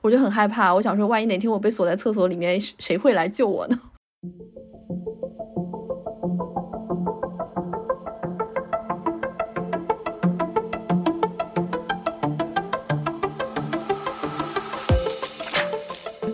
[0.00, 0.74] 我就很害怕。
[0.74, 3.78] 我想说，万一哪天我被锁在厕所里面，谁会来救我呢？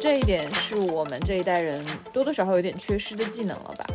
[0.00, 3.86] 这一点是我们这一代人多多少少有点缺失的技能了吧？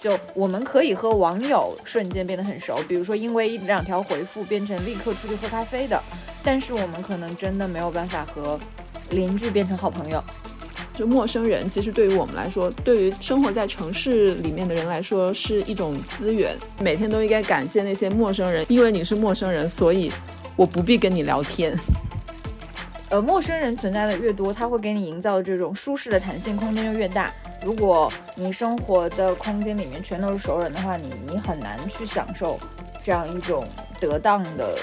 [0.00, 6.02] 就我们可以和网友瞬间变得很熟，比如说因为一两条回复变成立刻出去喝咖啡的，
[6.42, 8.58] 但是我们可能真的没有办法和
[9.10, 10.22] 邻居变成好朋友。
[10.92, 16.54] 就陌生人，其实对于我们来说，对于生活在城市里面的人来说，是一种资源。
[16.78, 20.12] 每天都应该感谢那些陌生人，因为你是陌生人，所以
[20.56, 21.74] 我不必跟你聊天。
[23.08, 27.32] 呃，陌生人存在的越多，他会给你营造的这种舒适的弹性空间就越大。
[27.64, 32.60] 如果你生活的空间里面全都是熟人的话，你你很难去享受
[33.02, 33.66] 这样一种
[33.98, 34.76] 得当的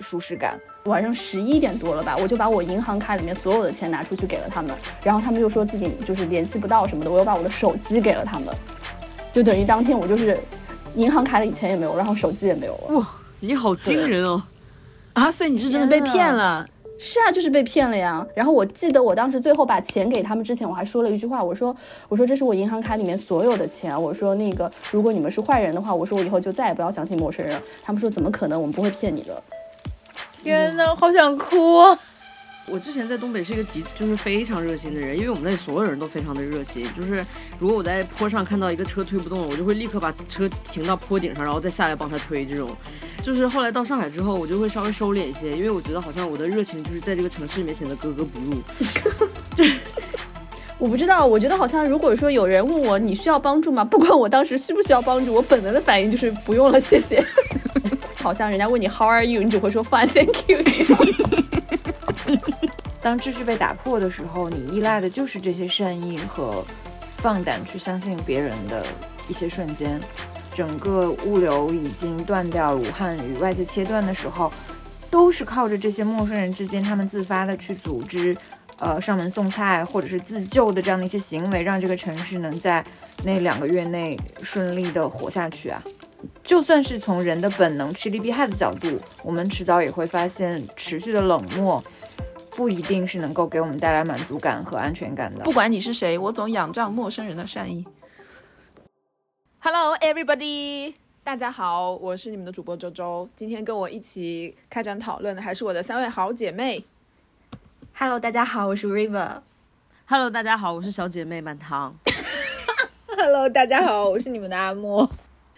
[0.00, 0.56] 舒适感。
[0.84, 8.54] 晚上十一点多了吧，我就把我银行卡里面所有的钱拿出去给了他们，然后他们又说自己就是联系不到什么的，我又把我的手机给了他们，
[9.32, 10.38] 就等于当天我就是
[10.94, 12.98] 银行卡里钱也没有，然后手机也没有了。
[12.98, 14.42] 哇，你好惊人哦！
[15.14, 16.68] 啊，所以你是真的被骗了。
[16.98, 18.24] 是啊，就是被骗了呀。
[18.34, 21.74] 然后我记得我当时最后把钱给他们之前，我还说了一句话，我说
[22.10, 27.58] 我说这是我银行卡里面所有的钱，我说那个如果你们是坏人的话，我说我以后就再也不要相信陌生人。
[27.82, 29.42] 他们说怎么可能，我们不会骗你的。
[30.44, 31.80] 天呐，好想哭。
[32.66, 36.86] 我之前在东北是一个极就是非常热心的人，因为我们那里所有人都非常的热心。
[36.94, 37.24] 就是
[37.58, 42.44] 如果我在坡上看到一个车推不动了，我就会立刻把车停到坡顶上，然后再下来帮他推。
[42.44, 42.76] 这种，
[43.22, 48.62] 就是后来到上海之后，我就会稍微收敛一些，因为我觉得好像我的热情就是在这个城市里面显得格格不入。
[50.78, 53.82] 我不知道，我觉得好像如果说有人问我你需要帮助吗？
[53.84, 57.24] 不管我当时需不需要帮助，我本能的反应就是不用了，谢谢。
[58.20, 60.58] 好像人家问你 How are you，你只会说 Fine，Thank you。
[63.00, 66.64] 当秩序被打破的时候，你依赖的就是这些善意和
[67.18, 68.84] 放胆去相信别人的
[69.28, 70.00] 一些瞬间。
[70.54, 74.50] 整个物流已经断掉，武汉与外界切断的时候，
[75.10, 78.36] 都是靠着这些陌生人之间他们自发的去组织，
[78.78, 82.84] 呃，上门送菜或者是自救的这样的一些行为，让这个城市能在
[83.24, 85.82] 那两个月内顺利的活下去啊。
[86.42, 91.82] 就算是从人的本能趋利避害的角度，我们迟早也会发现，持续的冷漠。
[92.56, 95.42] 不一定是能够给我们带来满足感和安全感的。
[95.42, 97.84] 不管你是谁，我总仰仗陌生人的善意。
[99.58, 103.28] Hello everybody，大家好，我是你们的主播周周。
[103.34, 106.84] 今天跟我一起开展讨论的还是我的三位好姐妹。
[107.96, 109.40] Hello，大家好，我是 River。
[110.06, 111.94] Hello，大家好，我是小姐妹满堂。
[113.06, 115.08] Hello，大家好，我是你们的阿莫。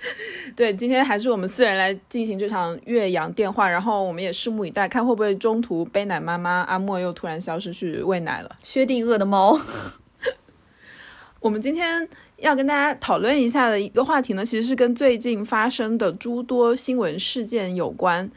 [0.55, 8.55] 对，今天还是我们四人来进行这场岳阳电话，然后我们也拭目以待，看会不会中途背奶妈妈阿莫又突然消失去喂奶了。
[8.63, 9.59] 薛定谔的猫。
[11.41, 18.31] 我们今天要跟大家讨论一下的一个话题呢，其实是跟最近发生的诸多新闻事件有关。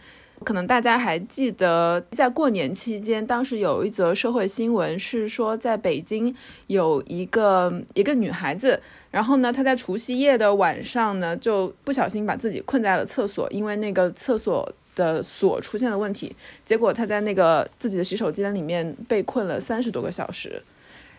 [0.43, 6.33] 可能大家还记得，在过年期间，当时有一则社会新闻是说，在北京
[6.67, 8.81] 有一个一个女孩子。
[9.11, 16.35] 然后呢，她在除夕夜的晚上呢，就不小心把自己困在了厕所，因为那个厕所的锁出现了问题。
[16.63, 20.61] 结果她在那个自己的洗手间里面被困了三十多个小时。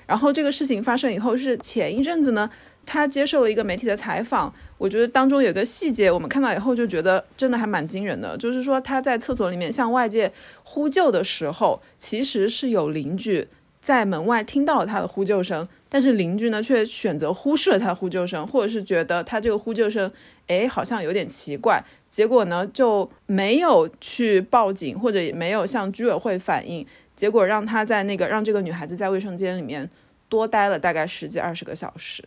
[0.06, 2.50] 然后这个事情发生以后，是前一阵子呢，
[2.84, 4.52] 他接受了一个媒体的采访。
[4.78, 10.32] 我觉得当中有个细节，我们看到以后就觉得真的还蛮惊人的，就是说他在厕所里面向外界
[10.64, 13.46] 呼救的时候，其实是有邻居
[13.82, 15.68] 在门外听到了他的呼救声。
[15.92, 20.10] 但是邻居呢，却选择忽视了他的呼救声，或者是觉得他这个呼救声，
[20.46, 26.86] 哎，好像有点奇怪，结果呢就没有去报警，或者也没有向居委会反映，
[27.16, 29.90] 结果让他在那个让这个女孩子在卫生间里面
[30.28, 32.24] 多待了大概十几二十个小时。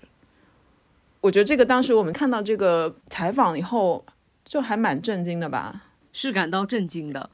[1.23, 4.03] 我觉得这个当时我们看到这个采访以后，
[4.43, 7.29] 就还蛮震惊的吧，是感到震惊的。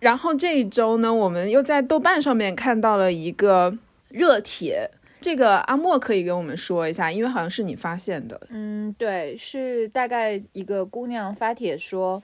[0.00, 3.78] 然后这一周呢，我们又在豆瓣上面看到了一个
[4.08, 4.90] 热帖。
[5.20, 8.40] 这个阿莫可以跟我们说一下，因为好像是你发现的。
[8.50, 12.20] 嗯，对，是大概一个姑娘发帖说，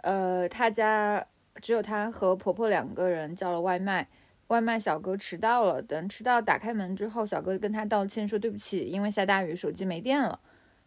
[0.00, 1.22] 呃，她家
[1.60, 4.08] 只有她和婆婆两个人叫了外卖，
[4.50, 5.80] 外卖小哥迟到了。
[5.80, 10.40] 等迟到打开门之后，小哥跟他道歉说对不起，因为下大雨手机没电了。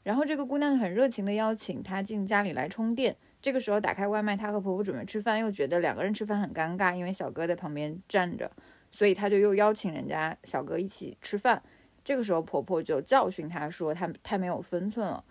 [0.03, 3.15] 然后这个姑娘很热情的邀请他进家里来充电。
[3.41, 8.51] 这个时候打开外卖，她和婆婆准备吃饭，又觉得两个人吃饭很尴尬，因为小哥在旁边站着。
[8.91, 11.63] 所以他就又邀请人家小哥一起吃饭，
[12.03, 15.23] 这个时候婆婆就教训他说他太没有分寸了，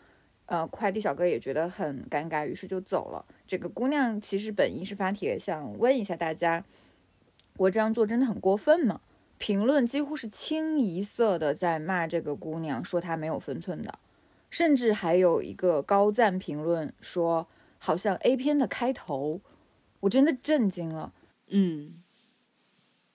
[0.47, 3.25] 呃，快递小哥也觉得很尴尬，于是就走了。
[3.47, 6.65] 这个姑娘其实本意是发帖想问一下大家，
[7.57, 9.01] 我这样做真的很过分吗？
[9.39, 13.99] 评论几乎是清一色的在骂这个姑娘，说她没有分寸的，
[14.51, 19.41] 甚至还有一个高赞评论说好像 A 片的开头，
[19.99, 21.13] 我真的震惊了。
[21.49, 21.95] 嗯，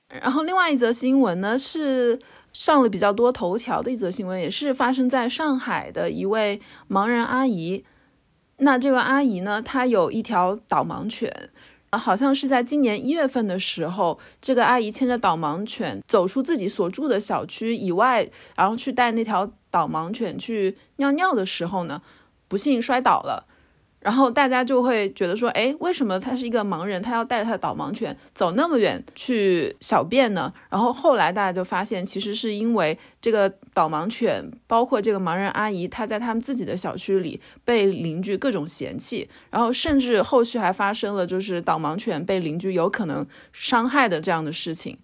[0.10, 2.20] 然后另外一则新闻呢是
[2.52, 6.60] 上了比较多头条的一则新闻，也是发生在上海的一位
[6.90, 7.86] 盲人阿姨。
[8.58, 11.32] 那这个阿姨呢，她有一条导盲犬，
[11.92, 22.02] 好像是在今年一月份的时候，这个阿姨牵着导盲犬走出自己所住的小区以外，然后去带那条导盲犬去尿尿的时候呢，
[22.48, 23.47] 不幸摔倒了。
[24.08, 30.50] 然后大家就会觉得说，哎，为什么他是一个盲人，他要带着他的导盲犬走那么远去小便呢？
[30.70, 44.98] 然后后来大家就发现，其实是因为这个导盲犬，包括这个盲人阿姨，她在他们自己的小区里被邻居各种嫌弃，然后甚至后续还发生了就是导盲犬被邻居有可能伤害的这样的事情。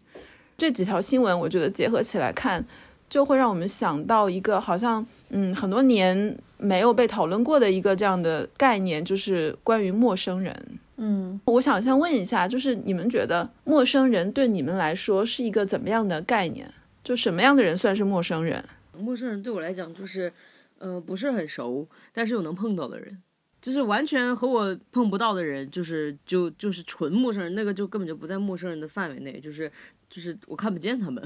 [0.56, 2.66] 这几条新闻，我觉得结合起来看，
[3.10, 6.38] 就会让我们想到一个好像，嗯，很多年。
[6.56, 10.56] 没有被讨论过的一个这样的概念，就是关于陌生人。
[10.96, 16.66] 嗯，我想先问一下，就是你们觉得陌生人对你们来说是一个怎么样的概念？
[17.04, 18.64] 就什么样的人算是陌生人？
[18.98, 20.32] 陌生人对我来讲就是，
[20.78, 23.22] 呃，不是很熟，但是又能碰到的人，
[23.62, 29.70] 就是完全和我碰不到的人，就是就就是纯陌生人，那个就根本就不在陌生人的范围内，就是
[30.10, 31.22] 就是我看不见他们。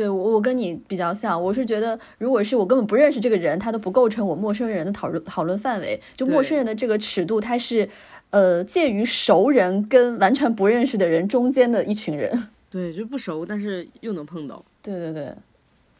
[0.00, 6.00] 对我，我跟你比较像，我是觉得，如果是我根本不认识这个人，他都不构成我陌生人的讨论讨论范围。
[6.16, 7.86] 就陌生人的这个尺度，他是，
[8.30, 12.48] 呃，介于熟人跟完全不认识的人中间的一群人。
[12.70, 14.64] 对，就不熟，但是又能碰到。
[14.80, 15.34] 对对对，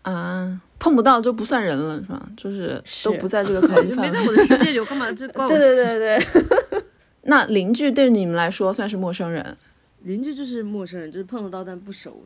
[0.00, 2.26] 啊，碰不到就不算人了，是吧？
[2.38, 4.10] 就是都不在这个考虑 范围。
[4.10, 5.48] 没在我的世界里，我干嘛这 怪我？
[5.50, 6.82] 对对对对。
[7.24, 9.54] 那邻居对你们来说算是陌生人？
[10.04, 12.22] 邻居就是陌生人，就是碰得到但不熟。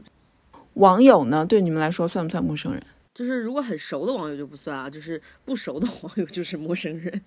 [0.74, 1.44] 网友呢？
[1.44, 2.82] 对你们来说算不算陌生人？
[3.14, 7.22] 就是如果很熟的网友就不算啊，就是不熟的网友就是陌生人。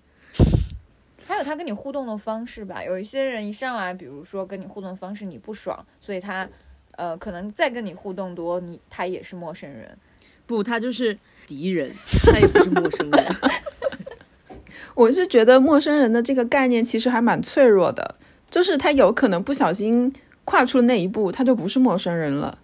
[1.26, 6.48] 还有他跟你互动的方式吧，有一些人一上来，比如说跟你互动方式你不爽，所以他
[6.92, 9.96] 呃可能再跟你互动多，你他也是陌生人。
[10.46, 11.16] 不，他就是
[11.46, 11.90] 敌人，
[12.24, 13.36] 他也不是陌生人。
[14.94, 18.16] 我是觉得陌生人的这个概念其实还蛮脆弱的，
[18.50, 20.12] 就是他有可能不小心
[20.44, 22.58] 跨出那一步，他就不是陌生人了。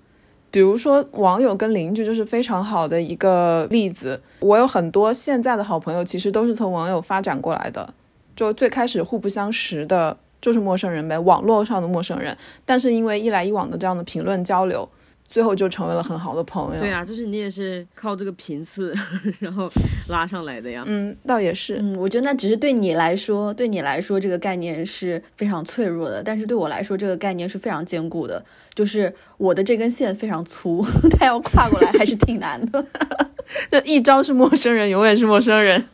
[0.55, 4.23] 比如说，网友跟邻居就是非常好的一个例子。
[4.39, 7.93] 我有很多现在的好朋友，其实都是从网友发展过来的。
[8.37, 12.39] 就最开始互不相识的，就是陌生人呗，网络上的陌生人。
[12.65, 14.89] 但是因为一来一往的这样的评论交流。
[15.27, 16.81] 最后就成为了很好的朋友。
[16.81, 18.95] 对啊，就是你也是靠这个频次，
[19.41, 19.71] 然后
[20.09, 20.85] 拉上来的呀。
[20.87, 21.79] 嗯，倒也是。
[21.81, 28.45] 嗯，我觉得那只是对你来说，对你来说这个概念是非常脆弱的，但是对我来说这个概念是非常坚固的。
[28.75, 30.85] 就是我的这根线非常粗，
[31.19, 32.85] 他要跨过来还是挺难的。
[33.71, 35.85] 就一招是陌生人，永远是陌生人。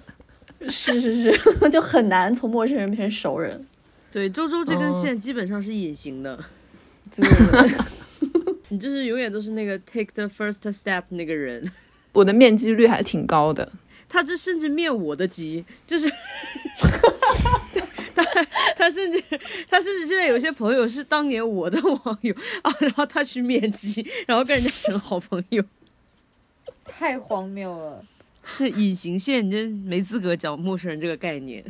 [0.68, 3.66] 是是是，就很难从陌生人变成熟人。
[4.12, 6.38] 对，周周这根线基本上是隐形的。
[7.14, 7.99] 对对对。
[8.70, 11.70] 你就是永远都是那个 take the first step 那个人，
[12.12, 13.70] 我的面基率还挺高的。
[14.08, 16.10] 他这甚至面我的级，就是
[18.14, 18.24] 他
[18.76, 19.22] 他甚至
[19.68, 25.62] 他甚至现在有些朋友是当年我的网友 啊，然后他去面基，然后跟人家成好朋友，
[26.84, 28.04] 太荒谬了。
[28.58, 31.64] 那隐形线，你真没资格讲陌生人这个概念。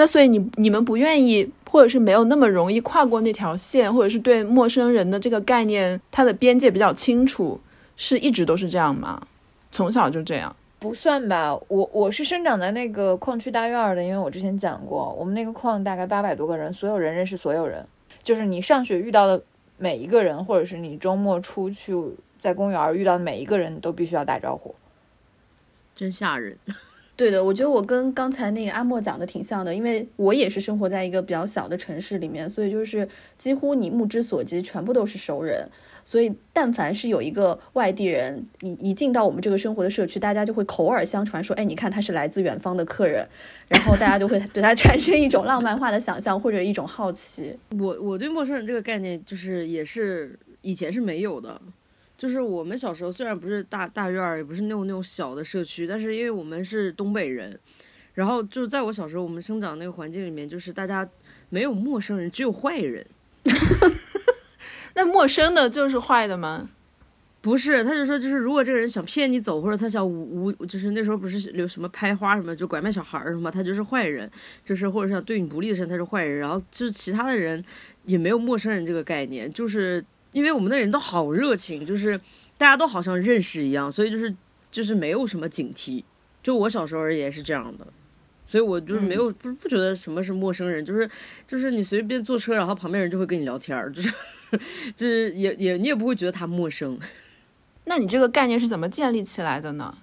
[0.00, 7.60] 那所以你你们不愿意，或者是没有那么容易跨过那条线，或者是对陌生人的这个概念，它的边界比较清楚，
[7.98, 9.20] 是一直都是这样吗？
[9.70, 10.56] 从小就这样？
[10.78, 17.86] 不算吧，我我是生长在那个矿区大院的，因为我之前讲过，我们那个矿大概八百多个人，所有人认识所有人，
[18.22, 19.42] 就是你上学遇到的
[19.76, 21.94] 每一个人，或者是你周末出去
[22.38, 24.74] 在公园遇到的每一个人都必须要打招呼，
[25.94, 26.56] 真吓人。
[27.20, 35.68] 对的，我觉得我跟刚才那个阿莫讲的挺像的，因为我也是生活在一个比较小的城市里面，所以就是几乎你目之所及全部都是熟人，
[36.02, 43.28] 所以但凡是有一个外地人一一进到我们这个生活的社区，大家就会口耳相传说，哎，你看他是来自远方的客人，
[43.68, 47.54] 然后大家就会对他产生一种浪漫化的想象或者一种好奇。
[47.78, 51.60] 我我对陌生人这个概念就是也是以前是没有的。
[52.20, 57.58] 就是我们小时候虽然不是大大院儿，也不是那种那种小的社区，但是因为我们是东北人，
[58.12, 61.08] 然后就是在我小时候，我们生长那个环境里面，就是大家
[61.48, 63.06] 没有陌生人，只有坏人。
[64.92, 66.68] 那陌生的就是坏的吗？
[67.40, 74.30] 不是，他就说，就是如果这个人想骗你走，或者他想无无，就是那时候不是有什么拍花什么，就拐卖小孩儿什么，他就是坏人，
[74.62, 76.38] 就是或者想对你不利的人，他是坏人。
[76.38, 77.64] 然后就是其他的人
[78.04, 80.04] 也没有陌生人这个概念，就是。
[80.32, 82.18] 因为我们的人都好热情，就是
[82.56, 84.34] 大家都好像认识一样，所以就是
[84.70, 86.02] 就是没有什么警惕。
[86.42, 87.86] 就我小时候也是这样的，
[88.46, 91.08] 所以我就是没有不不觉得什么是陌生人，就是
[91.46, 94.12] 就是你随便坐车，然后旁边人就会跟你聊天儿，就是
[94.96, 96.98] 就是也也你也不会觉得他陌生。
[97.84, 99.98] 那你这个概念是怎么建立起来的呢？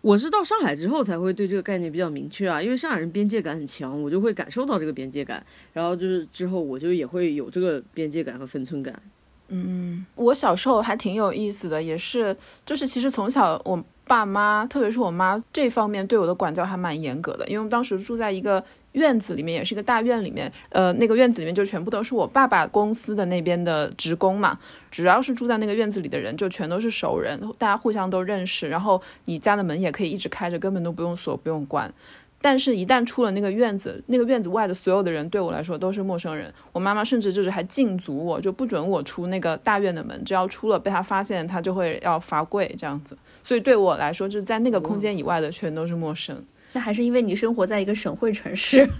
[0.00, 9.00] 我是到上海之后才会对这个概念比较明确啊，因为上海人边界感很强，我就会感受到这个边界感，然后就是之后我就也会有这个边界感和分寸感。
[9.54, 24.58] 嗯我小时候还挺有意思的，也是就是其实从小我爸妈，特别是我妈这方面对我的管教还蛮严格的，因为当时住在一个院子里面，也是一个大院里面，呃，那个院子里面就全部都是我爸爸公司的那边的职工嘛，
[24.90, 31.92] 只要是住在那个院子里的人，就全都是熟人，大家互相都认识，然后你家的门也可以一直开着，根本都不用锁，不用关。
[32.42, 36.52] 但是，一旦出了那个院子，那个院子外的所有的人对我来说都是陌生人。
[36.72, 43.16] 我妈妈甚至就是还禁足我，就不准我出那个大院的门，只要出了被她发现，她就会要罚跪这样子。
[43.44, 46.44] 所以对我来说，就是在那个空间以外的全都是陌生。
[46.72, 48.88] 那还是因为你生活在一个省会城市。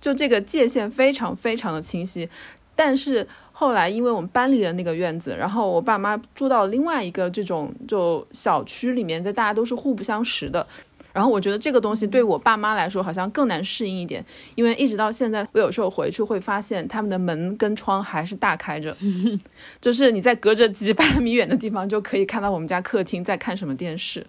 [0.00, 2.28] 就这个界限非常非常的清晰，
[2.74, 10.66] 但是后来因为我们搬离了那个院子，然后我爸妈住到另外一个这种就小区里面，就大家都是互不相识的。
[11.12, 18.96] 然后我觉得这个东西对我爸妈来说好像更难适应一点，因为一直到现在，我有时候回去会发现他们的门跟窗还是大开着，
[19.80, 24.26] 就是你在隔着几百米远的地方就可以看到我们家客厅在看什么电视，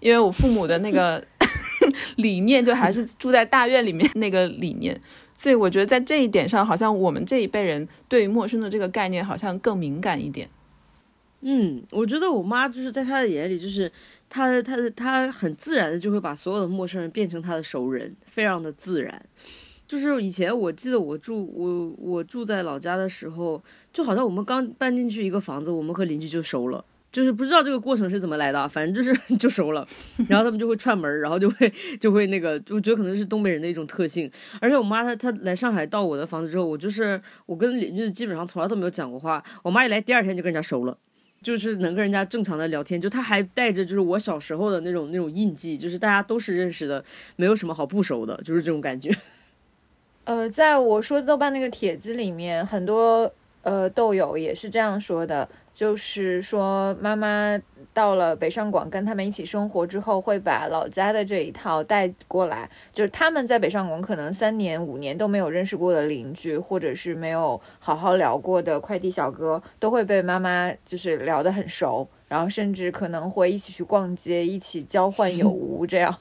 [0.00, 1.24] 因为我父母的那个
[2.16, 5.00] 理念就还是住在大院里面那个理念，
[5.34, 10.48] 所以我觉得在这一点上，好像我们这一辈人对于陌生的这个概念好像更敏感一点。
[11.40, 13.90] 嗯，我觉得我妈就是在她的眼里，就是
[14.28, 19.20] 他他他很自然的就会把所有的陌生人变成他的熟人，非常的自然。
[19.86, 26.84] 就是以前我记得我住我我住在老家的时候，就好像我们刚搬进去一个房子，我们和邻居就熟了。
[27.10, 29.88] 就是不知道这个过程是怎么来的，反正就是 就熟了，
[30.28, 34.30] 然后他们就会串门，然后就会就会那个，我觉得可能是东北人的一种特性。
[34.60, 39.42] 而且我妈她她来上海到我的房子之后，我就是我跟邻居基本上从来都没有讲过话。
[39.62, 40.98] 我妈一来第二天就跟人家熟了。
[41.42, 47.04] 就是能跟人家正常的聊天，就他还带着就是我小时候的那种那种印记，就是大家都是认识的，
[47.36, 49.14] 没有什么好不熟的，就是这种感觉。
[50.24, 53.32] 呃，在我说豆瓣那个帖子里面，很多
[53.68, 55.48] 呃豆友也是这样说的。
[55.74, 57.56] 就是说，妈妈
[57.94, 62.68] 到了北上广跟他们一起生活之后，会把老家的这一套带过来。
[62.92, 76.12] 就是他们在北上广可能三年五年都没有认识过的邻居，或者是没有好好聊过的快递小哥，都会被妈妈就是聊得很熟，然后甚至可能会一起去逛街，一起交换有 无这样。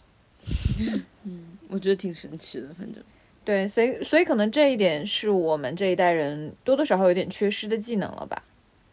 [1.23, 3.01] 嗯，我觉得挺神奇的，反正
[3.47, 8.43] 对，所以所以可能这一点是我们这一代人多多少少有点缺失的技能了吧。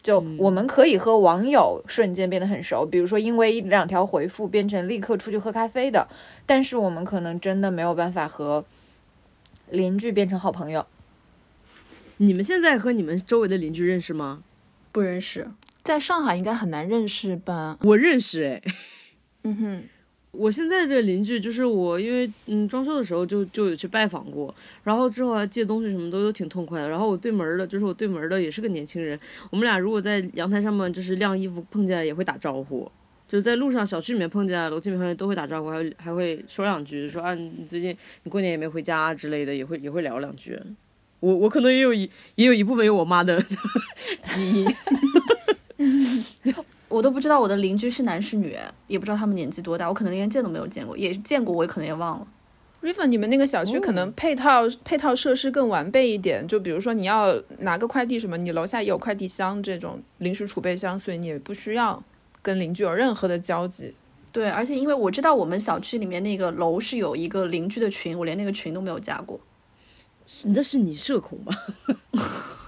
[0.00, 6.06] 就我们可以和网友瞬间变得很熟，比如说因为一两条回复变成立刻出去喝咖啡的，
[6.46, 8.64] 但是我们可能真的没有办法和
[9.70, 10.86] 邻居变成好朋友。
[12.18, 14.44] 你们现在和你们周围的邻居认识吗？
[14.92, 15.48] 不认识，
[15.82, 17.76] 在上海应该很难认识吧？
[17.82, 18.62] 我认识哎，
[19.42, 19.82] 嗯哼。
[20.36, 26.88] 我现在的邻居就是我，因为嗯装修的时候就就有去拜访过，然后之后还借东西什么都都挺痛快的。
[26.88, 29.18] 然后我对门的，就是我对门的也是个年轻人，
[29.50, 32.90] 我们俩如果在阳台上面就是晾衣服碰见也会打招呼，
[33.28, 40.58] 就是在路上小区里面碰见，楼梯里面碰见都会打招呼，还还会说两句，说啊你最近你过年也没回家之类的，也会也会聊两句。
[41.20, 43.42] 我我可能也有一也有一部分有我妈的
[44.20, 44.66] 基因。
[46.94, 52.26] 我都不知道我的邻居是男是女，也不知道他们年纪多大，我可能连见都没有见过，也见过，我也可能也忘了。
[52.82, 62.00] River，你们那个小区可能配套配套设施更完备一点，就比如说你要拿个快递什么，你楼下也有快递箱这种临时储备箱，所以你也不需要
[62.40, 63.96] 跟邻居有任何的交集。
[64.30, 69.40] 对，而且因为我知道我们小区里面那个楼是有一个邻居的群，我连那个群都没有加过。
[70.54, 71.52] 那是你社恐吧？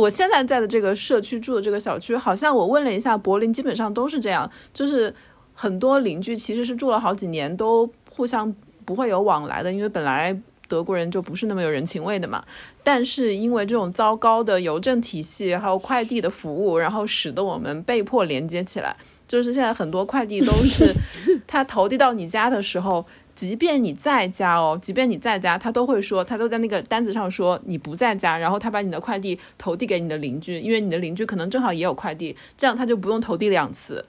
[0.00, 5.14] 我现在在的这个社区住的这个小区，好像我问了一下，柏林基本上都是这样，就是
[5.54, 8.52] 很多邻居其实是住了好几年都互相
[8.84, 10.34] 不会有往来的，因为本来
[10.66, 12.42] 德国人就不是那么有人情味的嘛。
[12.82, 18.96] 但是因为这种糟糕的邮政体系还有快递的服务，然后使得我们被迫连接起来，
[19.28, 20.94] 就是现在很多快递都是
[21.46, 23.04] 他投递到你家的时候。
[23.40, 34.04] 即便你在家哦，即便你在家，他都会说，他都在那个单子上说你不在家，然后他把你的快递投递给你的邻居，因为你的邻居可能正好也有快递，这样他就不用投递两次。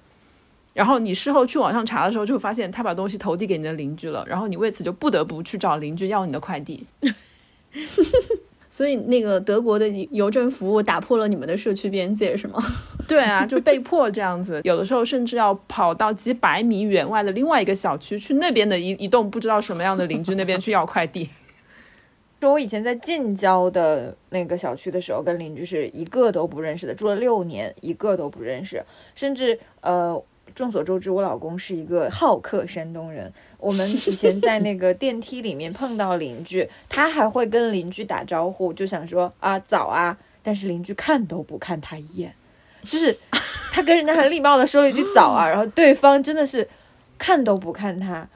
[0.73, 6.85] 然后你事后去网上查的时候，就会发现他把东西投递给你的邻居了，然后你为此就不得不去找邻居要你的快递。
[8.73, 12.57] 所以那个德国的邮政服务打破了你们的社区边界，是吗？
[13.05, 21.29] 对啊，就被迫这样子， 有的时候甚至要跑到几百米远外的另外一个小区，去那边的一一栋不知道什么样的邻居那边去要快递。
[22.39, 28.81] 说我以前在近郊的那个小区的时候，跟邻居是一个都不认识的，住了六年，一个都不认识，
[29.13, 30.19] 甚至呃，
[30.55, 33.31] 众所周知，我老公是一个好客山东人。
[33.61, 42.33] 我们以前在那个电梯里面碰到邻居，他还会跟邻居打招呼，就想说啊早啊，但是邻居看都不看他一眼，
[42.81, 43.15] 就是
[43.71, 46.67] 他跟人家很礼貌的说了一句早啊，然后对方真的是
[47.19, 48.27] 看都不看他，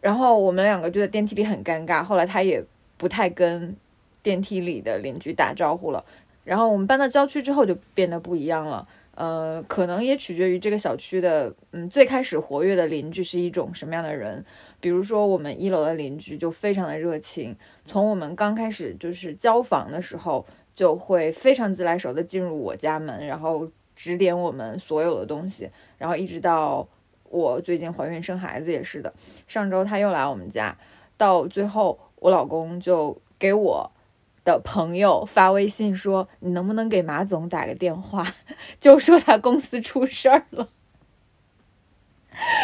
[0.00, 2.64] 然后我们两个就在电梯里很尴尬，后来他也
[2.96, 3.76] 不太跟
[4.22, 6.04] 电梯里的邻居打招呼了，
[6.44, 8.86] 然后我们搬到郊区之后就变得不一样了。
[9.20, 14.42] 呃，可能也取决于这个小区的，嗯，最开始活跃的邻居是一种什么样的人。
[14.80, 26.88] 比如说，我们一楼的邻居就非常的热情，从我们刚开始就是交房的时候，就会非常自来熟的进入我家门，然后指点我们所有的东西，然后一直到
[27.24, 29.12] 我最近怀孕生孩子也是的。
[29.46, 30.74] 上周他又来我们家，
[31.18, 33.92] 到最后我老公就给我。
[34.50, 38.34] 的朋友发微信说：“你能不能给马总打个电话，
[38.80, 40.68] 就说他公司出事儿了。”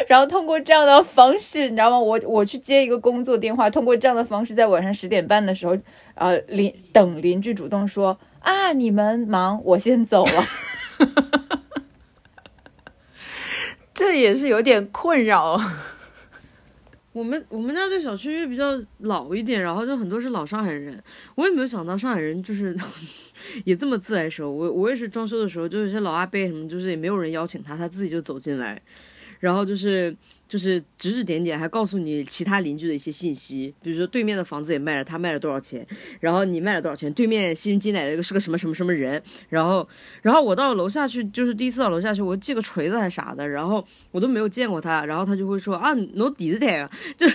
[0.08, 1.98] 然后通过这样的方式，你知道吗？
[1.98, 5.76] 我我去接一个工作电话，通过这样的方式，在晚上十点半的时候，
[6.14, 10.32] 呃，邻等邻居主动说：“啊，你们忙，我先走了。”
[13.92, 15.58] 这也是有点困扰。
[17.16, 21.02] 我们我们家这小区因为比较老一点，然后就很多是老上海人。
[21.34, 22.76] 我也没有想到上海人就是
[23.64, 24.50] 也这么自来熟。
[24.50, 28.82] 我我也是装修的时候，就有些老阿伯什么，就是也没有人邀请他，他自己就走进来，
[29.40, 30.14] 然后就是。
[30.48, 35.86] 就是指指点点，还告诉你其他邻居的一些信息，比如说对面的房子也卖了，他卖了多少钱，
[36.20, 39.88] 然后你卖了多少钱，对面新进来的是个什么什么什么人，然后，
[40.22, 47.26] 然后我到楼下去，就是第一次到楼下去，我借个锤子还啥的，然后我都没有见过他，然后他就会说啊，侬底子台啊， 就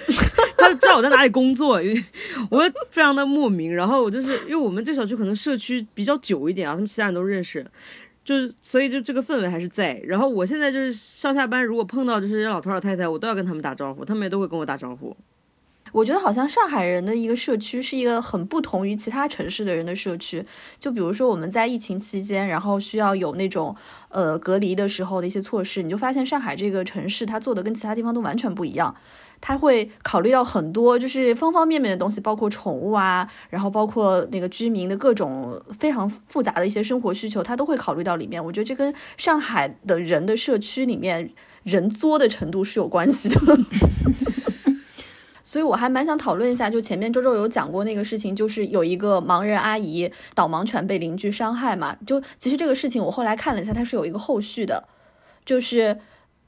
[0.57, 2.03] 他知道我在哪里工作，因为
[2.49, 7.65] 我非常的莫名，然后我就是因为我们这小区可能社区比较久一点啊，他们其他人都认识。
[8.23, 9.99] 就是，所以就这个氛围还是在。
[10.05, 15.15] 然后我现在就是上下班，如果碰到就是老头老太太，我都要跟他们打招呼，他们也都会跟我打招呼。
[15.91, 20.45] 我觉得好像上海人的一个社区是一个很不同于其他城市的人的社区。
[20.79, 23.75] 就比如说我们在疫情期间，然后需要有那种
[24.07, 28.95] 呃隔离的时候的一些措施，你就发现上海这个城市它做的跟其他地方都完全不一样。
[29.41, 38.43] 他会考虑到很多，就是方方面面的东西，包括宠物啊，然后包括那个居民的各种非常复杂的一些生活需求，他都会考虑到里面。
[38.45, 41.31] 我觉得这跟上海的人的社区里面
[41.63, 43.37] 人作的程度是有关系的。
[45.43, 51.95] 所以我还蛮想讨论一下，就前面周周有讲过那个事情，就是有一个盲人阿姨导盲犬被邻居伤害嘛。
[52.05, 54.87] 就其实这个事情我后来看了一下，它是有一个后续的，
[55.43, 55.97] 就是。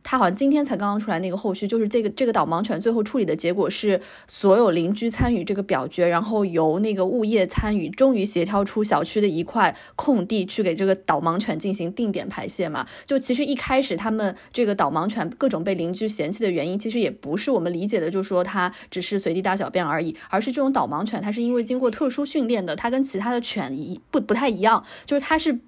[0.03, 12.85] 他好像今天才刚刚出来那个后续，就是这个这个导盲犬最后处理的结果是所有邻居参与这个表决，然后由那个物业参与，终于协调出小区的一块空地去给这个导盲犬进行定点排泄嘛。
[13.05, 25.59] 就其实一开始他们这个导盲犬各种被邻居嫌弃的原因，其实也不是我们理解的，就是说它只是随地大小便而已，而是这种导盲犬它是因为经过特殊训练的，它跟其他的犬一不不太一样，就是它是。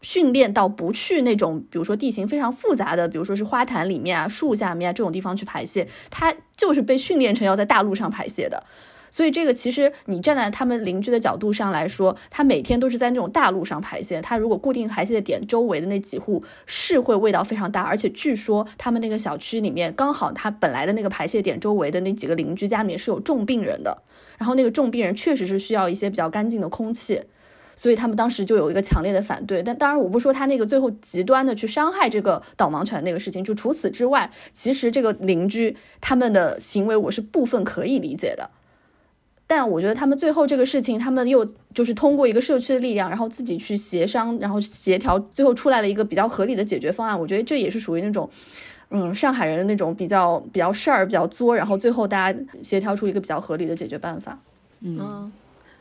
[0.00, 8.64] 训练到不去那种，比如说地形非常复杂的，比如说是花坛里面啊、树下面啊这种地方去排泄，它就是被训练成要在大路上排泄的。
[9.12, 24.00] 所以这个其实你站在他们邻居的角度上来说，他每天都是在那种大路上排泄，他如果固定排泄的点周围的那几户是会味道非常大，而且据说他们那个小区里面刚好他本来的那个排泄点周围的那几个邻居家里面是有重病人的，
[24.38, 27.20] 然后那个重病人确实是需要一些比较干净的空气。
[27.80, 38.50] 所以他们当时就有一个强烈的反对，但当然我不说他那个最后极端的去伤害这个导盲犬那个事情，就除此之外，其实这个邻居他们的行为我是部分可以理解的，
[39.46, 47.18] 但我觉得他们最后这个事情，他们又就是通过一个社区的力量，然后自己去协商，然后协调，最后出来了一个比较合理的解决方案。
[47.18, 48.28] 我觉得这也是属于那种，
[48.90, 54.38] 嗯，上海人的那种比较比较事儿比较作，然后最后大家协调出一个比较合理的解决办法。
[54.80, 55.32] 嗯。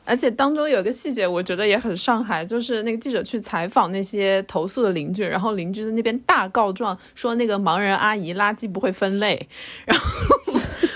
[0.10, 9.48] 而且当中有一个细节，我觉得也很上海，就是那个记者去采访那些投诉的邻居，然后邻居在那边大告状说那个盲人阿姨垃圾不会分类，
[9.86, 10.06] 然后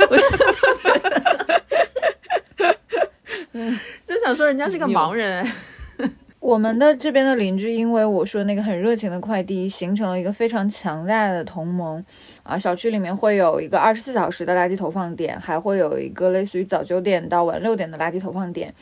[0.09, 0.23] 我就
[0.81, 1.21] 觉得，
[4.03, 5.45] 就想说人家是个盲人。
[6.43, 12.03] 我们的这边的邻居，因为我说那个很热情的快递，形成了一个非常强大的同盟
[12.43, 12.57] 啊。
[12.57, 18.73] 小区里面会有一个二十四小时的垃圾投放点，还会有一个类似于早九点到晚六点的垃圾投放点。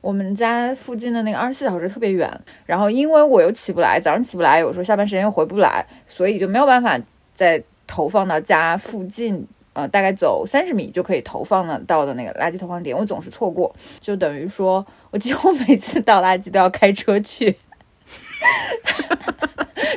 [0.00, 2.30] 我们家附近的那个二十四小时特别远，
[2.64, 6.96] 然后因为我又起不来，早上起不来，有时候下班时间又回不来，所以就没有办法
[7.34, 17.56] 再投放到家附近，呃，大概走三十米就可以投放的到的那个垃圾投放点，我总是错过，就等于说我几乎每次倒垃圾都要开车去，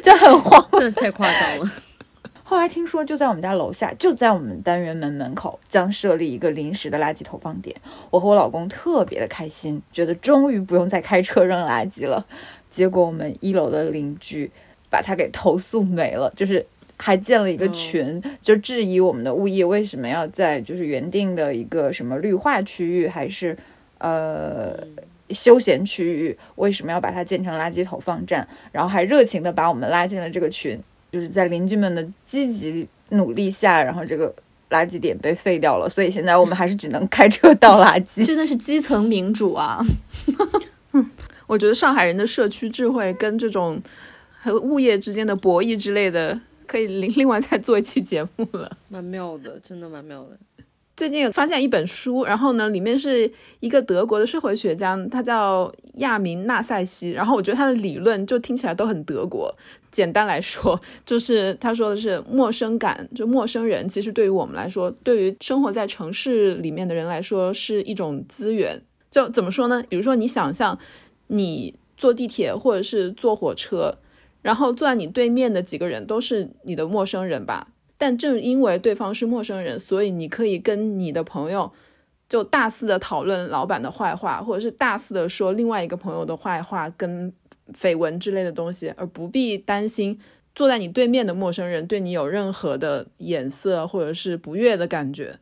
[0.04, 0.64] 就很慌。
[0.74, 1.72] 这太夸张了。
[2.46, 7.76] 后来听说，就在我们家楼下，就在我们单元门门口，将设立一个临时的垃圾投放点。
[8.12, 12.24] 我和我老公特别的开心，觉得终于不用再开车扔垃圾了。
[12.70, 14.52] 结果我们一楼的邻居
[14.92, 16.64] 把他给投诉没了，就是
[16.98, 23.58] 还建了一个群，就质疑我们的物业为什么要在就是原定的一个什么绿化区域，还是
[23.98, 24.78] 呃
[25.30, 28.48] 休闲区域，为什么要把它建成垃圾投放站？
[28.72, 30.80] 然后还热情的把我们拉进了这个群。
[31.12, 34.34] 就是在邻居们的积极努力下，然后这个
[34.72, 38.26] 垃圾点被废掉了，所以现在我们还是只能开车倒垃圾。
[38.26, 39.80] 真的是基层民主啊！
[41.46, 43.80] 我觉得上海人的社区智慧跟这种
[44.42, 46.40] 和物业之间的博弈之类的，
[46.74, 48.78] 可以另另外再做一期节目了。
[48.90, 50.30] 蛮妙的，真的蛮妙的。
[50.98, 57.12] 最近发现一本书，然后呢，里面是一个德国的社会学家，他叫亚明纳塞西。
[57.12, 59.54] 然后我觉得他的理论就听起来都很德国。
[59.92, 68.82] 简单来说，就是他说的是陌生感，就陌生人其实对于我们来说，对于生活在城市里面的人来说是一种资源。
[69.12, 69.84] 就怎么说呢？
[69.88, 70.78] 比如说你想象
[71.28, 73.96] 你坐地铁或者是坐火车，
[74.44, 77.70] 然后坐在你对面的几个人都是你的陌生人吧。
[77.98, 81.72] 但正因为对方是陌生人，所以你可以跟你的朋友
[82.30, 87.32] 就大肆的讨论老板的坏话，或者是大肆的说另外一个朋友的坏话跟
[87.74, 90.20] 绯闻之类的东西，而不必担心
[90.54, 95.40] 坐在你对面的陌生人对你有任何的眼色或者是不悦的感觉。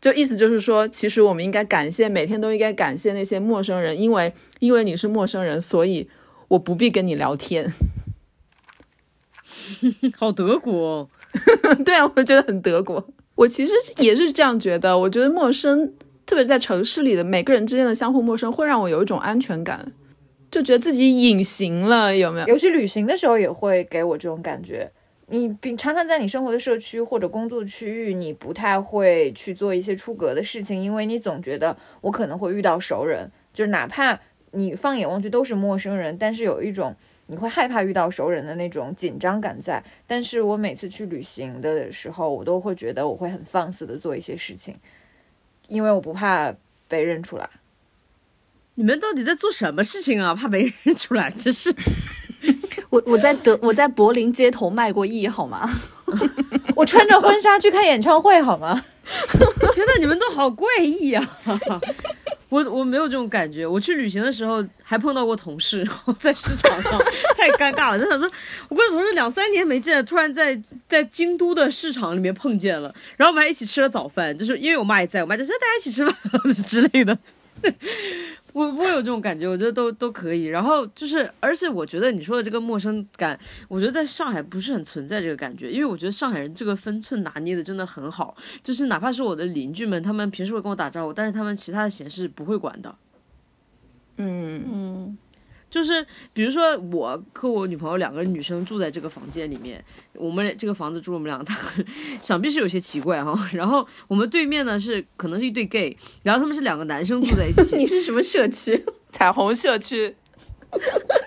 [0.00, 6.08] 就意思就是说，其实我们应该感谢，每天都应该感谢那些陌生人，因为因为你是陌生人，所以
[6.48, 7.70] 我不必跟你聊天。
[10.16, 11.08] 好德国。
[11.84, 13.06] 对啊，我觉得很德国。
[13.36, 14.98] 我其实也是这样觉得。
[14.98, 15.86] 我觉得陌生，
[16.26, 19.92] 特别是在城市里的每个人之间的相互陌生，会让我有一种安全感，
[20.50, 22.48] 就觉得自己隐形了，有没有？
[22.48, 24.90] 尤其旅行的时候也会给我这种感觉。
[25.28, 34.18] 你平常常在你生活的社区或者工作区域，你不太会去做一些出格的事情，因为你总觉得我可能会遇到熟人，就是哪怕
[34.50, 36.92] 你放眼望去都是陌生人，但是有一种。
[37.30, 44.76] 你会害怕遇到熟人的那种紧张感在，但是我每次去旅行的时候，我都会觉得我会很放肆的做一些事情，
[45.68, 46.52] 因为我不怕
[46.88, 47.48] 被认出来。
[48.74, 50.34] 你们到底在做什么事情啊？
[50.34, 51.30] 怕被认出来？
[51.30, 51.72] 真是，
[52.90, 55.70] 我我在德我在柏林街头卖过艺，好吗？
[56.74, 58.84] 我穿着婚纱去看演唱会，好吗？
[59.72, 61.38] 天呐，你们都好怪异啊！
[62.50, 63.66] 我我没有这种感觉。
[63.66, 67.00] 我去旅行的时候还碰到过同事，然后在市场上
[67.34, 67.98] 太尴尬了。
[67.98, 68.30] 就想说，
[68.68, 76.14] 我跟同事两三年没见，突然在在京都的市场里面碰见了，然后我们还一起吃了早饭，就是因为我妈也在，我妈就说大家一起吃饭
[76.66, 77.16] 之类的。
[78.52, 80.46] 我我有这种感觉，我觉得都都可以。
[80.46, 88.36] 然后就是，而且我觉得你说的这个陌生感，我觉得在上海不是很存在这个感觉，因为我觉得上海人这个分寸拿捏的真的很好。
[88.62, 92.94] 就是哪怕是我的邻居们，他们平时会跟我打招呼，但是他们其他的闲事不会管的。
[94.16, 95.18] 嗯嗯。
[95.70, 99.82] 就是比如说，我和我女朋友两个女生住在这个房间里面，
[100.14, 101.54] 我们这个房子住我们两个，
[102.20, 103.32] 想必是有些奇怪哈。
[103.54, 107.76] 然后我们对面呢是可能是一对 gay，然后他们是两个男生住在一起。
[107.78, 108.84] 你是什么社区？
[109.12, 110.14] 彩虹社区。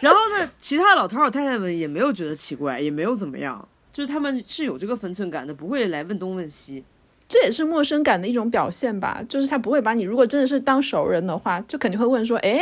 [0.01, 6.83] 然后呢，其他老头老太太们也没有觉得奇怪，也没有怎么样，就是他们是有这个分寸感的，不会来问东问西。
[7.29, 12.59] 这也是陌生感的一种表现吧，就是他不会把你，如果真的是当熟人的话，就肯定会问说，哎。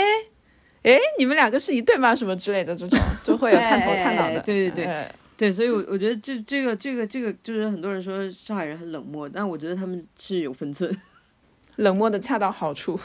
[0.84, 2.16] 哎，你们两个是一对吗？
[2.16, 4.40] 什么之类的这种， 就会有探头探脑的。
[4.40, 10.92] 对对对，对，所以，我我觉得这这个这个这个，就是很多人说上海人很冷漠，但我觉得他们是有分寸，
[11.78, 13.00] 冷漠的恰到好处。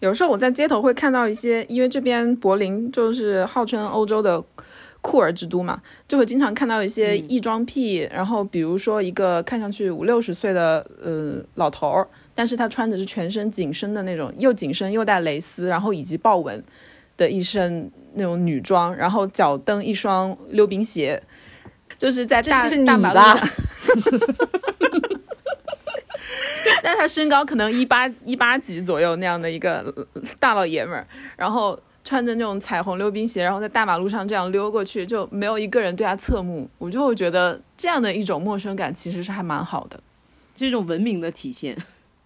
[0.00, 4.40] 有时候我在街头会看到一些，因为这边柏林就是号称欧洲的
[5.00, 8.08] 酷儿之都嘛，就会经常看到一些异装癖。
[8.12, 16.62] 然后比如说一个看上去五六十岁的呃老头儿，但是他穿的是全身紧身的那种，又紧身又带蕾丝，然后以及豹纹。
[17.16, 21.22] 的一身那种女装，然后脚蹬一双溜冰鞋，
[21.96, 23.48] 就是在大大马路上。
[26.82, 29.92] 但是他身高可能一八一八几左右那样的一个
[30.38, 36.68] 大老爷们儿，然后穿着那种彩虹溜冰鞋，然后在大马路上这样溜过去，就没有一个人对他侧目。
[36.78, 39.98] 我就会觉得这样的一种陌生感其实是还蛮好的，
[40.54, 41.76] 这种文明的体现。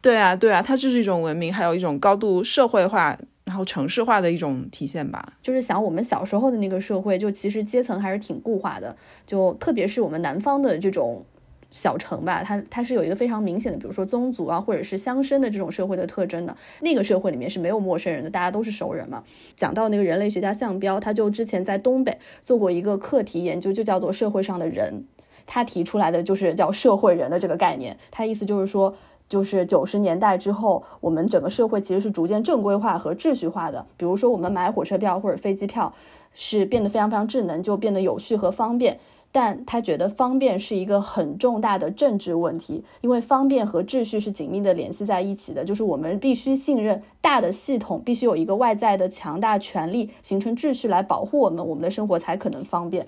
[0.03, 3.17] 对啊，对啊，它就是一种文明，还有一种高度社会化。
[3.45, 5.35] 然后城市化的一种体现吧。
[5.43, 11.25] 就是想我们小时候的那个社会，就其实阶层还是挺固化的，就特别是我们南方的这种。
[11.73, 16.57] 小城吧，它它是有一个非常明显的，比如说宗族啊，或者是乡绅的这种社会的特征的。
[16.81, 19.23] 那个社会里面是没有陌生人的，大家都是熟人嘛。
[19.55, 25.05] 讲到那个人类学家项彪，他就之前在东北做过一个课题研究，就叫做社会上的人。
[25.47, 27.97] 他提出来的就是叫社会人的这个概念。
[28.11, 28.97] 他意思就是说，
[29.31, 33.87] 就是九十年代之后，我们整个社会其实是逐渐正规化和秩序化的。
[33.97, 35.95] 比如说，我们买火车票或者飞机票
[36.35, 38.99] 是变得非常非常智能，就变得有序和方便。
[39.33, 45.65] 但他觉得方便是一个很重大的政治问题，因为方便和秩序是紧密的联系在一起的。
[45.65, 53.07] 就是我们必须信任大的系统，必须有一个外在的强大权力形成秩序来保护我们，我们的生活才可能方便。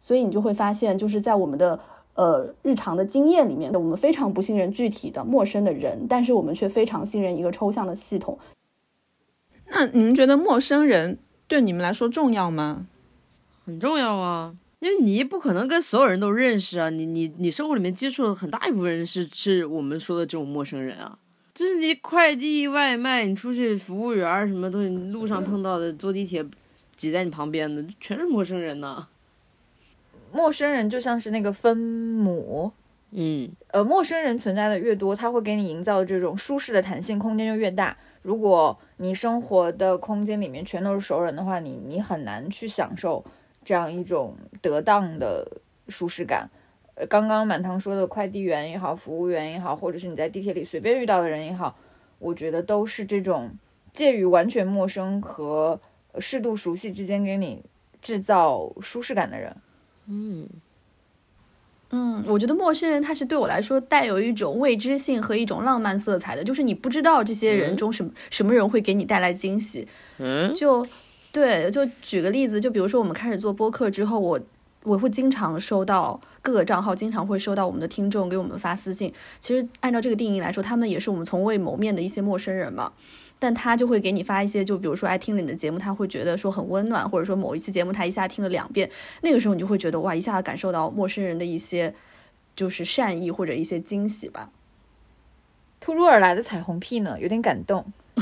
[0.00, 1.78] 所以你就会发现，就是在我们的
[2.14, 8.38] 呃日常的经验里面，我们非常不信任具体的陌生的人，但是我们却非常信任一个抽象的系统。
[9.68, 12.86] 那你们觉得陌生人对你们来说重要吗？
[13.64, 14.56] 很重要啊。
[14.80, 21.18] 因为你不可能跟所有人都认识啊，你你你生活里面接触的很大一部分人是是我们说的这种陌生人啊，
[21.54, 26.42] 就是你快递外卖，你出去服务员什么东西，路上碰到的，坐地铁
[26.96, 29.06] 挤在你旁边的，全是陌生人呐。
[30.32, 32.72] 陌生人就像是那个分母，
[33.10, 37.96] 嗯，呃，陌生人存在的越多，他会给你营造这种舒适的弹性空间就越大。
[38.22, 43.24] 如果你生活的空间里面全都是熟人的话，你你很难去享受。
[43.62, 45.46] 这样一种得当的
[45.88, 46.48] 舒适感，
[46.94, 51.76] 呃，刚刚满堂说的快递员也好，服务员也好，或者是你在地铁里随便遇到的人也好，
[52.18, 53.50] 我觉得都是这种
[53.92, 55.78] 介于完全陌生和
[56.18, 57.62] 适度熟悉之间给你
[58.00, 59.54] 制造舒适感的人。
[60.10, 60.46] 嗯
[61.92, 69.88] 嗯，我觉得陌生人他是对我来说带有一种未知性和一种浪漫色彩的，就是你不知道这些人中什么什么人会给你带来惊喜。
[70.18, 70.86] 嗯，就。
[71.32, 74.40] 对，就举个例子，就比如说我们开始做播客之后，我
[74.82, 79.14] 我会经常收到各个账号，经常会收到我们的听众给我们发私信。
[79.38, 82.90] 其实按照这个定义来说，他们也是我们从未谋面的一些陌生人嘛。
[83.40, 88.88] 但他就会给你发一些，就比如说爱听了你的节目，他会觉得说很温暖，或者说某一期节目他一下听了两遍，
[89.22, 91.92] 那个时候你就会觉得哇，一下子感受到陌生人的一些
[92.54, 94.50] 就是善意或者一些惊喜吧。
[95.80, 97.90] 突如而来的彩虹屁呢，有点感动。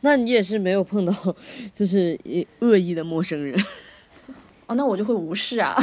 [0.00, 1.12] 那你也是没有碰到，
[1.74, 2.18] 就是
[2.60, 3.54] 恶意的陌生人，
[4.66, 5.76] 哦，那我就会无视啊，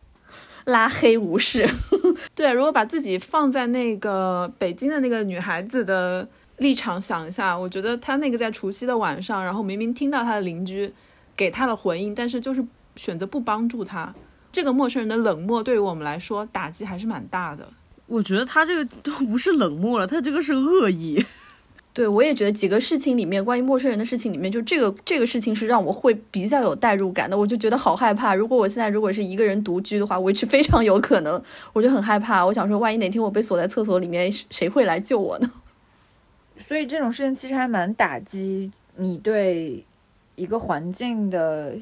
[0.64, 1.68] 拉黑无视。
[2.34, 6.26] 对，如果把自己放在那个北京的那个女孩子的
[6.58, 10.92] 立场想一下，我觉得他那个在除夕的晚上，然后明明听到他的邻居
[11.36, 12.64] 给他的回应，但是就是
[12.96, 14.14] 选择不帮助他，
[14.52, 17.68] 这个陌生人的冷漠对于我们来说打击还是蛮大的。
[18.06, 21.24] 我觉得他这个都不是冷漠了，他这个是恶意。
[21.94, 28.34] 对，我也觉得几个事情里面，关于陌生人的事情里面，就这个这个事情是让我会比较有代入感的，我就觉得好害怕。
[28.34, 31.42] 如果我现在如果是一个人独居的话，我是非常有可能，
[31.72, 32.44] 我就很害怕。
[32.46, 35.50] 我想说，万一哪天我被锁在厕所里面，谁会来救我呢？
[36.66, 39.84] 所以这种事情其实还蛮打击你对
[40.34, 41.76] 一个环境的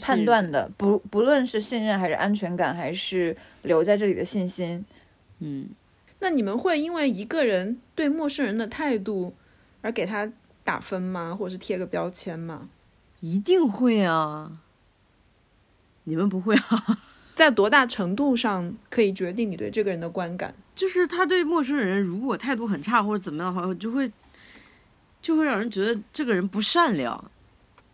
[0.00, 4.84] 判断的，不不论是信任还是安全感，还是留在这里的信心，
[5.38, 5.68] 嗯。
[6.18, 9.34] 那你们会因为一个人对陌生人的态度
[9.82, 10.30] 而给他
[10.64, 11.36] 打分吗？
[11.38, 12.70] 或者是贴个标签吗？
[13.20, 14.60] 一定会啊！
[16.04, 16.98] 你们不会啊？
[17.36, 20.54] 在多大程度上可以决定你对这个人的观感？
[20.76, 24.08] 就是他对陌生人如果态度很差或者怎么样的话，就会
[25.20, 27.30] 就会让人觉得这个人不善良。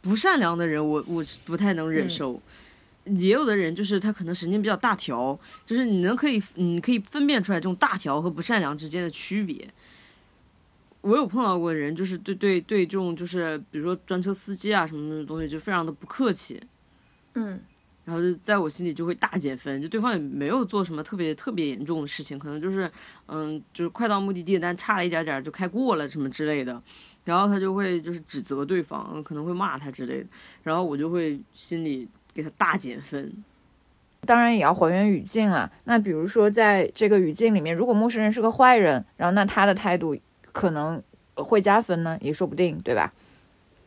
[0.03, 2.43] 不善良的人，我我不太能忍受。
[3.05, 9.69] 也有的人就是他可能神经比较大条，就是你能可以你可以分辨出来这种大条和不善良之间的区别。
[11.03, 16.61] 我有碰到过人，就是对对对这种就是比如说专车司机啊什么的东西就非常的不客气，
[17.35, 17.61] 嗯，
[18.13, 22.91] 然后就在我心里就会大减分，就对方也没有做什么特别特别严重的事情，可能就是
[23.29, 26.83] 嗯就是快到目的地，但差了一点点就开过了什么之类的，
[27.25, 30.27] 然后他就会就是指责对方，可能会骂他之类的，
[30.63, 32.09] 然后我就会心里。
[32.35, 33.31] 给他大减分，
[34.25, 35.71] 当然也要还原语境啊。
[35.85, 40.17] 那比如说，在这个语境里面，如果陌生人是个坏人，然后那他的态度
[40.51, 41.03] 可能
[41.35, 43.13] 会加分呢，也说不定，对吧？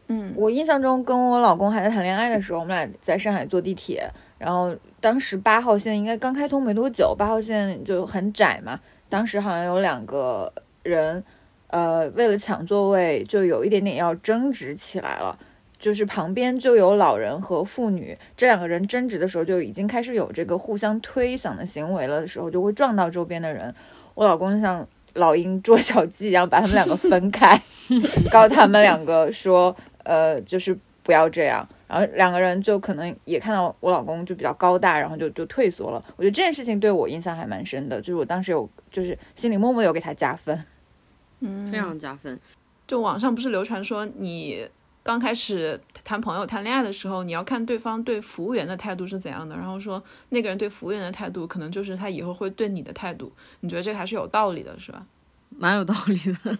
[0.08, 8.80] 嗯，我印象中跟我老公还在谈恋爱的时候，我们俩在上海坐地铁，然后当时八号线应该刚开通没多久，八号线就很窄嘛。
[9.10, 10.52] 当时好像有两个
[10.84, 11.24] 人，
[11.68, 15.38] 呃，为了抢座位，就有一点点要争执起来了。
[15.78, 23.74] 就是旁边就有老人和妇女，这两个人争执的时候就已经开始有这个互相推搡的行为了的时候，就会撞到周边的人。
[24.16, 27.62] 我老公像老鹰捉小鸡一样，把他们两个分开，
[28.32, 31.68] 告诉他们两个说，呃，就是不要这样。
[31.88, 36.04] 然后两个人就可能也看到我老公就比较高大，然后就就退缩了。
[36.16, 40.66] 我觉得这件事情对我印象还蛮深的，就是我当时有就是心里默默有给他加分。
[41.42, 42.40] 嗯，非常加分。
[42.88, 44.68] 就网上不是流传说，你
[45.04, 53.32] 刚开始谈朋友、谈恋爱的时候，你要看对方对服务员的态度是怎样的，然后说那个人对服务员的态度，可能就是他以后会对你的态度。
[53.60, 55.06] 你觉得这个还是有道理的，是吧？
[55.50, 56.58] 蛮有道理的。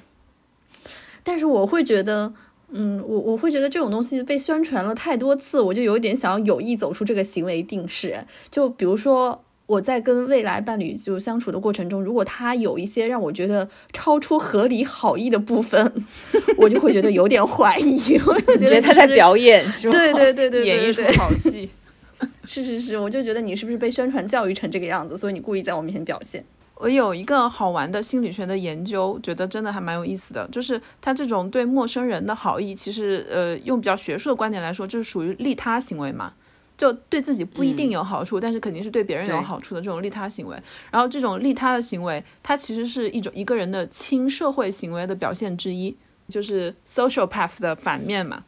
[1.24, 2.32] 但是我会觉得，
[2.72, 8.26] 嗯，我我会觉得这种东西被宣传了太多次，我就有点想要有意走出这个行为定式。
[8.50, 9.42] 就比如说。
[9.68, 15.92] 我在跟未来伴侣就相处的过程中，如果他有一些让我觉得超出合理好意的部分，
[16.56, 18.16] 我就会觉得有点怀疑。
[18.28, 19.98] 我就觉得他在表演，是吧？
[19.98, 21.68] 对对对对，演一出好戏。
[22.46, 26.46] 是是是，我就觉得你是不是被宣传教育成这个样子，所以你故意在我面前表现。
[26.76, 36.34] 我有一个好玩的心理学的研究，觉得真的还蛮有意思的，就是他这种对陌生人的好意，其实呃，用比较学术的观点来说，就是属于利他行为嘛。
[36.78, 40.62] 就对自己不一定有好处，但是肯定是对别人有好处的这种利他行为。
[40.92, 45.96] 然后这种利他的行为，它其实是一种一个人的亲社会行为的表现之一，
[46.28, 48.44] 就是 social path 的反面嘛。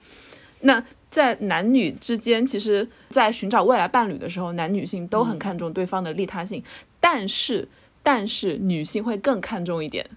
[0.59, 6.61] 那在男女之间，其实，在寻找未来伴侣的时候，男女性都很看重对方的利他性，
[6.99, 7.65] 但是
[8.07, 10.09] 但是女性会更看重一点。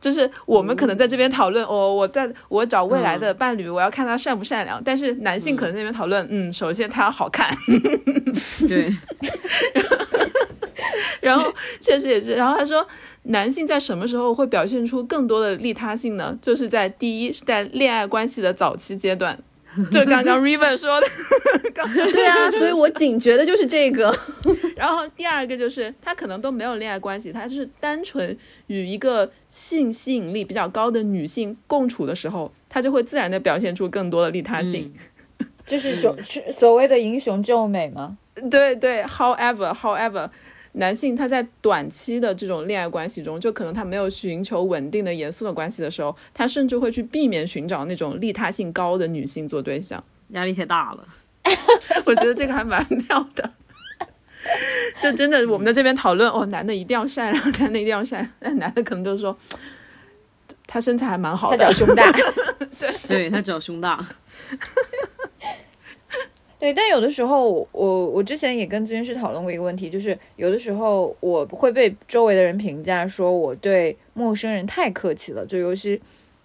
[0.00, 4.82] 就是我们可能在这边讨论，哦，我在我找未来的伴侣，我要看他善不善良。
[4.84, 7.48] 但是男性可能在那边讨论，嗯，首先他要好看，
[8.66, 8.92] 对。
[11.22, 12.84] 然后确实也是，然后他说，
[13.24, 16.36] 男性在什么时候会表现出更多的利他性呢？
[16.42, 19.38] 就是在第一是在恋爱关系的早期阶段。
[19.90, 21.06] 就刚刚 Riven 说的，
[22.12, 24.16] 对啊，所以我警觉的就是这个。
[24.76, 28.36] 然后第二个就是他可能都没有恋爱关系，他是单纯
[28.68, 34.92] 与一个性吸引力比较高的女性共处的时候，他就会自然的表现出更多的利他性。
[35.66, 36.16] 就是所
[36.56, 38.16] 所谓的英雄救美吗？
[38.50, 40.30] 对对，However，However。
[40.78, 51.06] 男性他在短期的这种恋爱关系中，就可能他没有寻求稳定的、严肃的关系的时候，他甚至会去避免寻找那种利他性高的女性做对象，压力太大了。
[52.04, 53.50] 我觉得这个还蛮妙的。
[55.00, 59.36] 就真的，我们在这边讨论哦，男的一定要善良，男的一定要善，那男的可能就是说，
[60.66, 62.12] 他身材还蛮好的，他脚胸大，
[62.78, 64.06] 对，对他脚胸大。
[66.58, 76.00] 对，但有的时候，我我之前也跟咨询师讨论过一个问题，就是有的时候我会被周围的人评价说我对陌生人太客气了，就尤其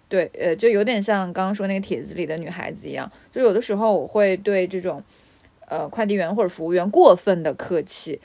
[0.08, 5.02] 对，呃，就有点像刚刚说那个帖子里的女孩子一样，就有的时候我会对这种
[5.66, 8.20] 呃快递员或者服务员过分的客气。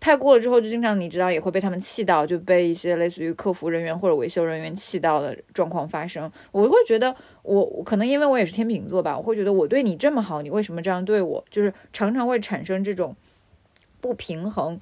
[0.00, 6.30] 太过了之后，就经常你知道也会被他们气到，就被一些类似于客服人员或者维修人员气到的状况发生。
[6.52, 11.44] 我会觉得，我可能因为我也是天秤座吧，我会觉得我对你这么好，你为什么这样对我？
[11.50, 13.14] 就是常常会产生这种
[14.00, 14.78] 不平衡。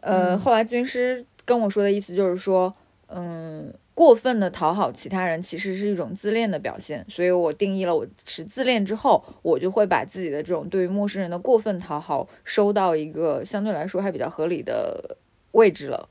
[0.00, 2.74] 呃，后来咨询师跟我说的意思就是说，
[3.08, 3.72] 嗯。
[3.98, 7.04] 过分的讨好其他人，其实是一种自恋的表现。
[7.08, 15.16] 所以我定义了我是自恋之后，我就会把自己的这种对于陌生人的过分讨好收到一个相对来说还比较合理的
[15.50, 16.08] 位置了。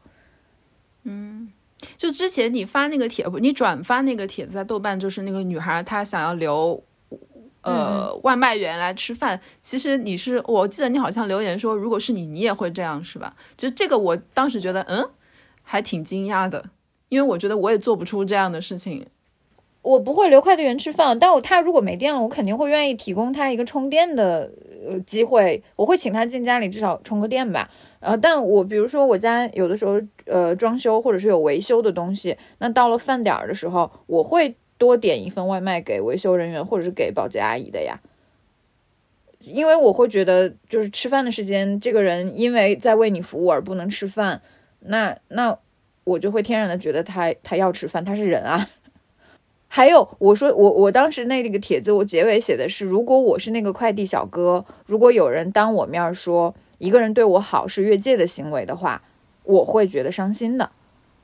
[1.04, 1.50] 嗯，
[1.96, 6.84] 就之前你发那个帖，你转发那个帖子在豆瓣，就是那个女孩她想要留
[7.62, 9.40] 呃外卖员来吃饭。
[9.62, 13.34] 其实你是，我记得你好像留言说，如果是你，你也会这样是吧？
[13.56, 15.10] 就这个，我当时觉得，嗯，
[15.64, 16.70] 还挺惊讶的。
[17.10, 19.06] 因为我觉得我也做不出这样的事情，
[19.82, 24.52] 我不会留快递员吃饭，但我他如果没电了，我肯定会愿意提供他一个充电的
[24.86, 27.70] 呃机会，我会请他进家里至少充个电吧。
[28.02, 38.00] 呃，但我比如说我家有的时候呃装修或者是有维修的东西，那到了饭点儿的时候，我会多点一份外卖给维修人员或者是给保洁阿姨的呀，
[39.40, 44.42] 因为我会觉得就是吃饭的时间，这个人因为在为你服务而不能吃饭，
[44.82, 45.58] 那那。
[46.08, 48.66] 我就会天然的觉得他他要吃饭，他是人啊。
[49.68, 59.02] 还有我说我我当时那个帖子，我结尾写的是，如果我是那个快递小哥，如果有人当我面说一个人对我好是越界的行为的话，
[59.44, 60.70] 我会觉得伤心的。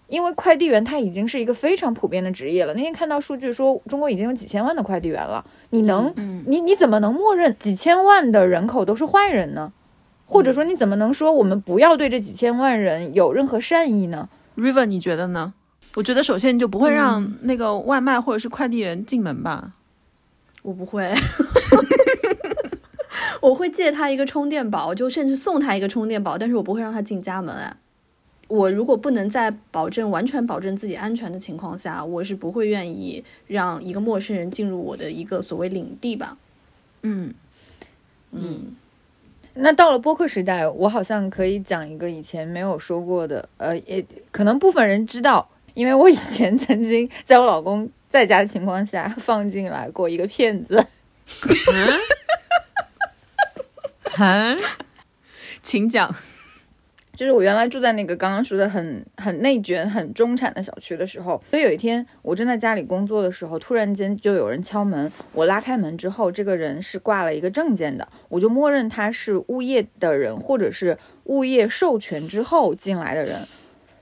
[0.07, 2.73] 因为快递员他已经是一个非常普遍的职业了。
[2.73, 6.13] 那天看到数据说，中国已经有几千万的快递员了，你能
[6.45, 9.71] 你你怎么能默认几千万的人口都是坏人呢？
[10.25, 15.53] 或者说你怎么能说我们不要对这几千万人有任何善意呢？River，你觉得呢？
[15.95, 19.71] 我觉得首先你就不会让那个外卖或者是快递员进门吧？
[20.63, 21.13] 我不会，
[23.41, 27.53] 我会借他一个充电宝，就甚至送他一个充电宝，但是我不会让他进家门。
[27.53, 27.75] 哎，
[28.47, 36.37] 我如果不能在保证完全保证自己安全的情况下，我是不会愿意让一个陌生人进入我的一个所谓领地吧。
[37.03, 37.33] 嗯，
[38.31, 38.75] 嗯，
[39.55, 50.77] 那到了播客时代，我好像可以讲一个以前没有说过的，呃，也可能部分人知道，因为我以前曾经在我老公在家的情况下放进来过一个骗子。
[54.17, 54.57] 啊，
[55.61, 56.13] 请讲。
[57.15, 65.11] 就是我原来住在那个刚刚说的很很内卷、很中产的小区的时候，所以有一天我正在家里工作的时候，突然间就有人敲门。
[65.31, 73.37] 我拉开门之后，这个人是挂了一个证件的，我就默认他是物业的人，或者是物业授权之后进来的人。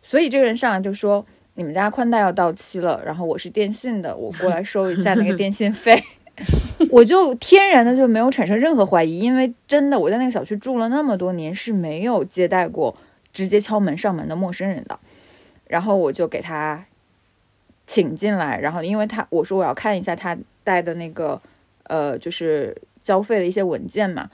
[0.02, 6.02] 所以这个人上来就说：“你们家宽带要到期了，然后我是电信的，我过来收一下那个电信费。”
[6.92, 12.96] 我就天然的就没有产生任何怀疑，因为真的我在那个小区住了那么多年，是没有接待过
[13.32, 15.00] 直接敲门上门的陌生人的。
[15.68, 16.86] 然后我就给他
[17.88, 21.42] 请进来，然后因为他我说我要看一下他带的那个
[21.84, 24.30] 呃就是交费的一些文件嘛，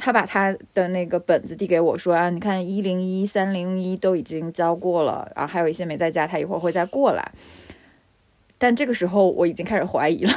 [0.00, 7.32] 他把他的那个本子递给我说啊，你看一零一三零一都已经交过了，然后还有一些没在家，他一会儿会再过来。
[8.56, 10.32] 但这个时候我已经开始怀疑了。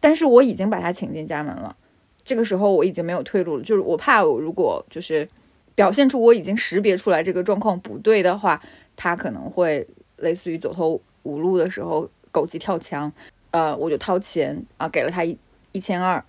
[0.00, 1.76] 但是我已经把他请进家门了，
[2.24, 5.28] 这个时候我已经没有退路了，就是我怕我如果就是
[5.74, 8.60] 表现出我已经识别出来这个状况不对的话，
[8.96, 13.12] 他可能会类似于走投无路的时候狗急跳墙，
[13.50, 15.36] 呃，我就掏钱啊，给了他一
[15.72, 16.22] 一千二，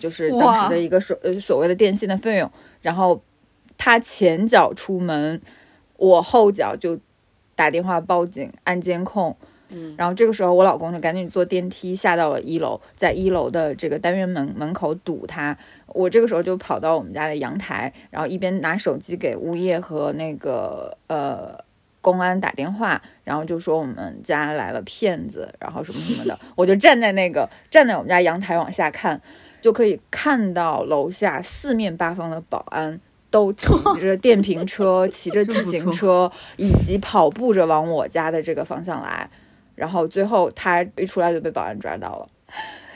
[0.00, 2.50] 就是当时的一个所呃所谓的电信的费用，
[2.82, 3.22] 然后
[3.78, 5.40] 他前脚出门，
[5.96, 6.98] 我后脚就
[7.54, 9.36] 打电话报警按监控。
[9.72, 15.56] 嗯然后这个时候，我老公就赶紧坐电梯下到了一楼，在一楼的这个单元门门口堵他。
[15.88, 21.58] 我这个时候就跑到我们家的阳台，然后一边拿手机给物业和那个呃
[22.00, 26.38] 公安打电话，然后就说我们家来了骗子，然后什么什么的。
[26.54, 29.20] 我就站在那个站在我们家阳台往下看，
[29.60, 33.68] 就可以看到楼下四面八方的保安都骑
[34.00, 39.28] 着电瓶车、骑着自行车，以及跑步着往我家的这个方向来。
[39.80, 42.28] 然后最后他一出来就被保安抓到了，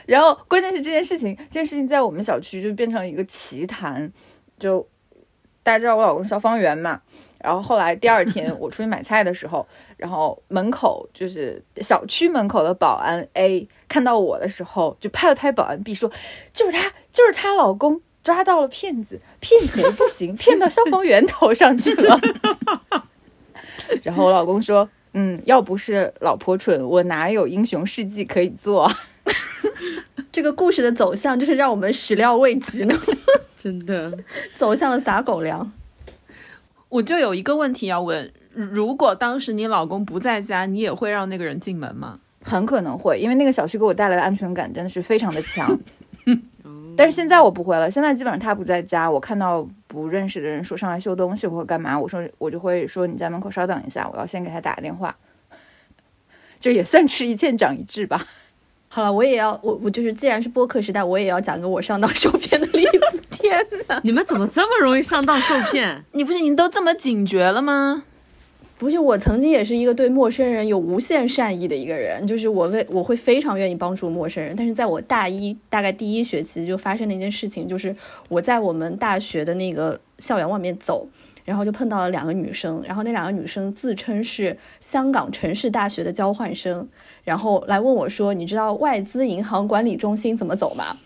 [0.04, 4.12] 然后关键是这件事情，这件事情在我们小区就变成了一个奇谈，
[4.58, 4.86] 就
[5.62, 7.00] 大家知道我老公是消防员嘛，
[7.38, 9.66] 然后后来第二天我出去买菜的时候，
[9.96, 16.12] 然后门口就是小区门口的保安 A 看到我的时候，就拍了拍保安 B 说，
[16.52, 22.20] 就是他，就是她老公抓到了骗子，骗谁不行，骗到消防员头上去了，
[24.04, 24.86] 然后我老公说。
[25.14, 28.90] 嗯，要不是老婆蠢，我哪有英雄事迹可以做？
[30.30, 32.94] 这个故事的走向就是让我们始料未及呢，
[33.56, 34.12] 真的
[34.56, 35.72] 走向了撒狗粮。
[36.88, 42.20] 我就有一个问题要问：如果当时你老公不在家，你也会让那个人进门吗？
[42.42, 45.78] 很可能会，因为那个小区给我带来的安全感真的是非常的强。
[46.96, 55.14] 但是现在我不会了，现在基本上他不在家，我看到不认识的人说上来修东西或者干嘛，我说我就会说你在门口稍等一下，我要先给他打个电话，
[56.60, 58.26] 这也算吃一堑长一智吧。
[58.88, 63.20] 好了，我也要我我就是既然是播客时代，我也要讲个我上当受骗的例子。
[63.30, 66.04] 天哪，你们怎么这么容易上当受骗？
[66.12, 68.04] 你不是你都这么警觉了吗？
[68.84, 74.54] 不是我曾经也是一个对陌生人有无限善意的一个人，就是我为我会非常愿意帮助陌生人。
[74.54, 77.96] 但是在我大一大概第一学期就发生了一件事情，就是
[78.28, 81.08] 我在我们大学的那个校园外面走，
[81.46, 86.86] 然后就碰到了两个女生，然后那两个女生自称是香港城市大学的交换生，
[87.24, 90.98] 然后来问我说：“你知道外资银行管理中心怎么走吗？”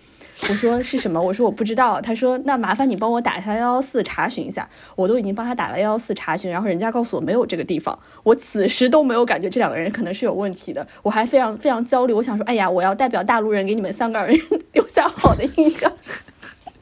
[0.43, 1.21] 我说是什么？
[1.21, 2.01] 我说我不知道。
[2.01, 4.69] 他说那麻烦你帮我打一下幺幺四查询一下。
[4.95, 7.99] 我都已经帮他打了幺幺四查询，然后人家告诉我没有这个地方。
[8.23, 12.13] 我此时都没有感觉这两个人可能是有问题的，我还非常非常焦虑。
[12.13, 14.35] 我想说，哎呀，我要代表大陆人给你们香港人
[14.73, 15.93] 留下好的印象。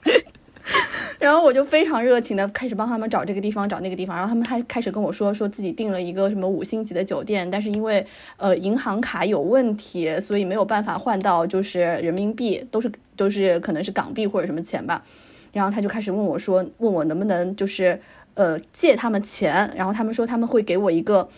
[1.18, 4.14] 然后我就非常热情的开始帮他们找这个地方，找那个地方。
[4.14, 15.04] 然后他们还开始跟我说，说自己订了一个什么五星级的酒店，但是因为呃银行卡有问题，所以没有办法换到就是人民币，都是都是可能是港币或者什么钱吧。
[15.52, 17.98] 然后他就开始问我说，问我能不能就是
[18.34, 21.28] 呃借他们钱，然后他们说他们会给我一个。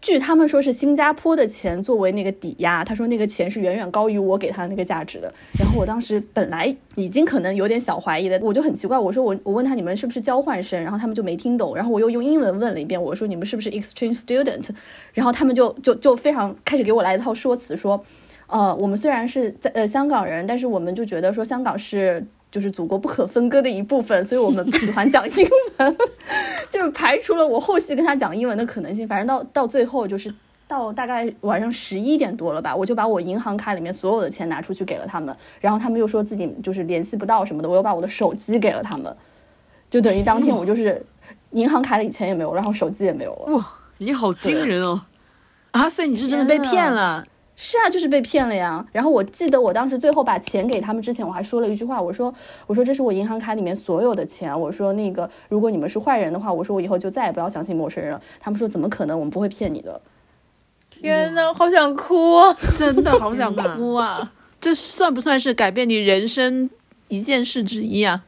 [0.00, 5.32] 据他们说是新加坡的钱作为那个抵押，他说那个钱是远远高于我给他的那个价值的。
[5.58, 11.74] 然后我当时本来已经可能有点小怀疑的，我就很奇怪，我说我我问他你们是不是交换生，然后他们就没听懂。
[11.74, 14.68] 然后我又用英文问了一遍，我说你们是不是 exchange student，
[15.14, 18.04] 然后他们就就就非常开始给我来一套说辞，说，
[18.46, 22.24] 呃，我们虽然是在呃香港人，但是我们就觉得说香港是。
[22.54, 25.44] 就是祖国不可分割的一部分，所以我们喜欢讲英
[25.76, 25.96] 文，
[26.70, 29.08] 就是排除了我后续跟他讲英文的可能性。
[29.08, 30.32] 反正到到最后就是
[30.68, 39.12] 到大概晚上十一点多了吧，我就把我银行卡里面所有的钱拿出去给了他们，然后他们又说自己就是联系不到什么的，我又把我的手机给了他们，
[39.90, 41.04] 就等于当天我就是
[41.50, 43.56] 银行卡里钱也没有，然后手机也没有了。
[43.56, 43.68] 哇，
[43.98, 45.02] 你好惊人哦！
[45.72, 47.26] 啊，所以你是真的被骗了。
[47.56, 48.84] 是啊，就是被骗了呀。
[48.92, 52.34] 然后我记得我当时最后把钱给他们之前，我还说了一句话，我说
[52.66, 58.20] 我说这是我银行卡里面所有的钱，我说那个如果你们是坏人的话，我说我以后就再也不要相信陌生人了。
[58.40, 60.00] 他们说怎么可能，我们不会骗你的。
[60.90, 62.56] 天呐，好想哭啊！
[62.74, 64.32] 真的好想哭啊！
[64.60, 66.70] 这算不算是改变你人生
[67.08, 68.24] 一件事之一啊？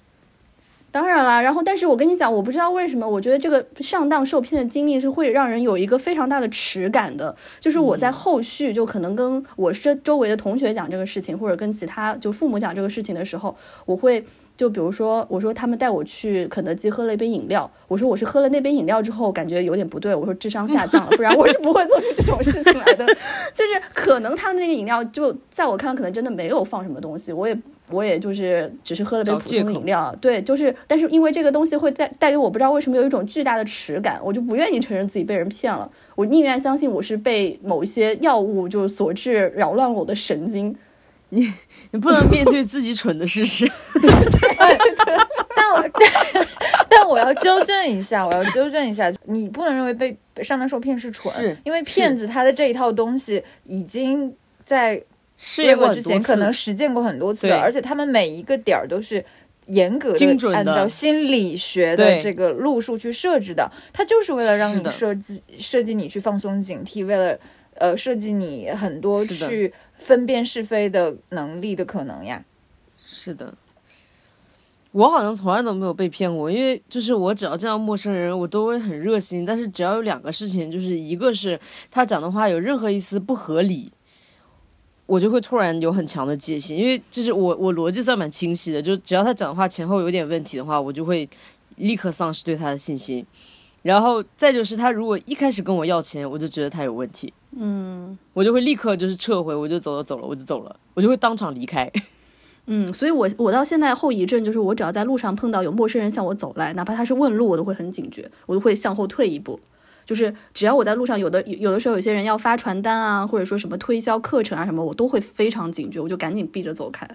[0.96, 7.36] 当然啦，然后但是我跟你讲，我不知道为什么，我觉得这个上当受骗的经历是会让人有一个非常大的耻感的。
[7.60, 14.24] 就是我在后续就可能跟我是周围的同学讲这个事情，或者跟其他就父母讲这个事情的时候，我会
[14.56, 23.04] 就比如说我说他们带我去肯德基喝了一杯饮料，我说我是喝了那杯饮料之后感觉有点不对，我说智商下降了，不然我是不会做出这种事情来的。
[23.52, 27.54] 就是可能他们那个饮料就在我看来可能真的没有放什么东西，我也。
[27.90, 40.76] 我也就是只是喝了杯普通的饮料，对，就是，但是因为这个东西会带带给我不知道为什么有一种巨大的耻感，我就不愿意承认自己被人骗了，我宁愿相信我是被某一些药物就所致，扰乱了我的神经。
[41.28, 41.52] 你
[42.00, 43.68] 不能面对自己蠢的事实。
[45.56, 45.84] 但我
[46.88, 54.32] 但我要纠正一下，我要纠正一下，你不能认为被上当受骗是蠢，是因为骗子他的这一套东西已经
[54.64, 55.02] 在
[55.36, 59.24] 试验过之前可能实践过很多次而且他们每一个点儿都是
[59.66, 67.38] 严格精准的按照心理学的这个路数去设置的，它就是为了让你设计设计你去放松警惕，为了
[67.74, 72.44] 呃设计你很多去分辨是非的能力的可能呀。
[73.04, 73.54] 是的。
[74.92, 79.44] 我好像从来都没有被骗过，因为就是我只要见到陌生人，我都会很热心。
[79.44, 81.60] 但是只要有两个事情，就是一个是
[81.90, 83.92] 他讲的话有任何一丝不合理，
[85.06, 91.28] 我就会突然有很强的戒心，因为就是我我逻辑算蛮清晰的，就只要他讲的话前后有点问题的话，我就会
[91.76, 93.24] 立刻丧失对他的信心。
[93.82, 101.88] 然后再就是他如果一开始跟我要钱，我就觉得他有问题，嗯我就会立刻就是撤回，我就走了走了，我就走了，我就会当场离开。
[102.66, 109.60] 嗯，所以我我到现在后遗症就是，我只要在路上碰到有陌生人向我走来，哪怕他是问路，我都会很警觉，我都会向后退一步。
[110.06, 117.06] 就是只要我在路上，有的有的时候有些人要发传单啊，或者说什么推销课程啊什么，我都会非常警觉，我就赶紧避着走开。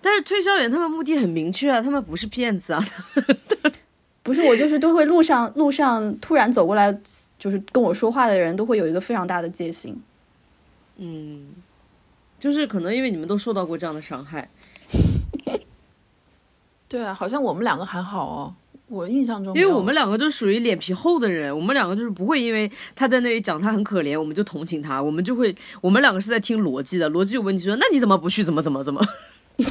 [0.00, 2.84] 但是推销员他们目的很明确啊，他们不是骗子啊。
[4.22, 6.92] 不是我就是都会路上路上突然走过来，
[7.38, 9.98] 就是跟我说话的人都会有一个非常大的戒心。
[10.98, 11.46] 嗯，
[12.38, 14.50] 就是可能因为你们都受到过这样的伤害。
[16.88, 18.54] 对啊，好像我们两个还好哦，
[18.88, 28.42] 我印象中因，为我们两个就属于脸皮厚的人，我们两个就是不会因为他在那里讲他很可怜，我们就同情他，我们就会，我们两个是在听逻辑的，逻辑有问题说，那你怎么不去？
[28.42, 29.04] 怎么怎么怎么？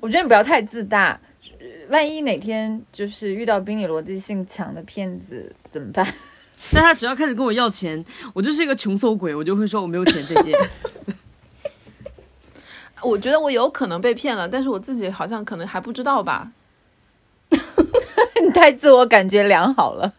[0.00, 1.20] 我觉得你不要太自大，
[1.60, 6.04] 呃万一哪天就是遇到比你逻辑性强的骗子怎么办？
[6.72, 8.04] 但他只要开始跟我要钱，
[8.34, 10.52] 我就是一个穷搜鬼，我就会说我没有钱再见。
[13.02, 16.52] 我觉得我有可能被骗了，但是我自己好像可能还不知道吧。
[17.50, 20.12] 你太自我感觉良好了。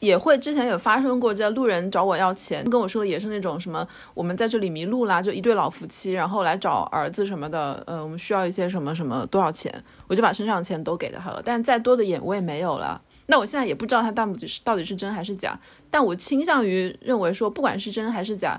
[0.00, 3.84] 也会之前有发生过，这路人找我要钱，跟我说的也是那种什么，
[4.14, 9.74] 我们在这里迷路啦，就一对老夫妻，然后来找儿子什么的，呃，我们需要一些什么什么多少钱，
[10.06, 13.00] 我就把身上的钱都给了他了，但再多的也我也没有了。
[13.26, 15.58] 那我现在也不知道他到底是到底是真还是假，
[15.90, 18.58] 但我倾向于认为说，不管是真还是假，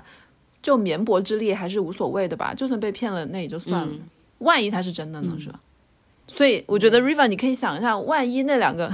[0.62, 4.00] 就绵薄之力还是无所谓的吧，就算被骗了那也就算了，嗯
[4.38, 5.60] 万一他是真的呢，是吧？
[6.26, 8.90] 所以我觉得 River，你可以想一下，万一那两个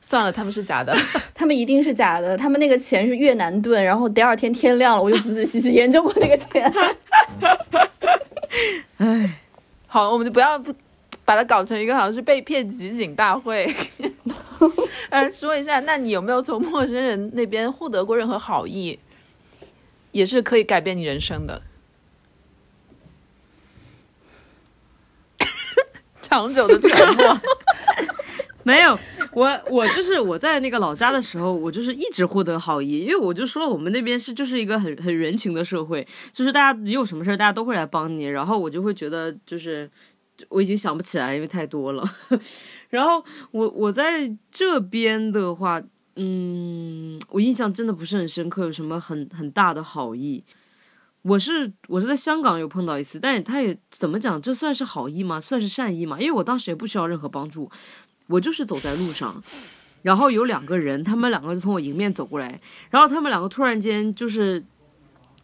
[0.00, 0.96] 算了，他们是假的。
[1.34, 6.72] 他们一定是假的，他们那个钱是越南盾，然后第二天天亮了，我就仔仔细细研究过那个钱。
[9.86, 10.74] 好，我们就不要不
[11.24, 13.70] 把它搞成一个好像是被骗集锦大会。
[15.10, 18.98] 呃，说一下，那你有没有从陌生人那边获得过任何好意，
[20.12, 21.62] 也是可以改变你人生的？
[26.22, 27.40] 长久的沉默。
[28.64, 28.98] 没有，
[29.32, 39.90] 我我就是我在那个老家的时候，我就是一直获得好意，因为我就说，我们那边是就是一个很很人情的社会，就是大家你有什么事儿，大家都会来帮你，然后我就会觉得就是
[40.50, 42.04] 我已经想不起来，因为太多了。
[42.90, 45.80] 然后我我在这边的话，
[46.20, 50.42] 嗯，我印象真的不是很深刻，有什么很很大的好意。
[51.22, 55.40] 我是我是在香港有碰到一次，但他也怎么讲，这算是好意吗？
[55.40, 56.18] 算是善意吗？
[56.18, 57.70] 因为我当时也不需要任何帮助，
[58.26, 59.40] 我就是走在路上，
[60.02, 62.60] 然后有两个人，他们两个就从我迎面走过来，
[62.90, 64.64] 然后他们两个突然间就是。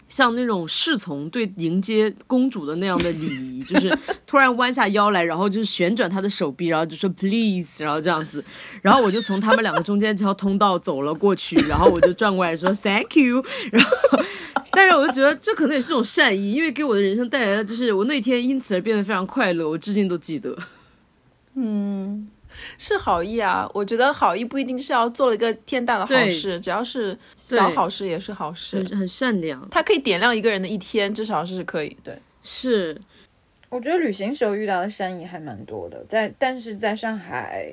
[0.09, 3.97] 像那种侍从对迎接公主的那样的礼仪，就是
[4.27, 8.45] 突然弯下腰来，然后就是旋转他的手臂，然后就说 please，然后这样子，
[8.83, 14.19] 然后我就从他们两个中间这条通道走了过去，然后我就转过来说 thank you，然后，
[14.71, 20.57] 但是我就觉得这可能也是种善意，因为给我的人生带来的就是我那天因此而变得非常快乐，我至今都记得。
[21.57, 22.29] 嗯，
[22.79, 28.99] 是好意啊，我觉得好意不一定是要做了一个天大的好事，只要是小好事也是好事很。
[28.99, 31.97] 很善良，它可以点亮一个人的一天，至少是可以。
[32.03, 33.01] 对，是
[33.69, 37.73] 我觉得旅行时候遇到的善意还蛮多的，在但是在上海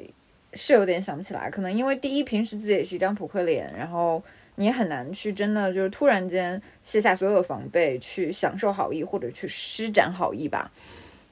[0.53, 4.21] 是有点想不起来，可能因为第一平时自己也是一张扑克脸，然后
[4.55, 10.71] 你也很难去真的就是突然间卸下所有的防备，去享受好意或者去施展好意吧。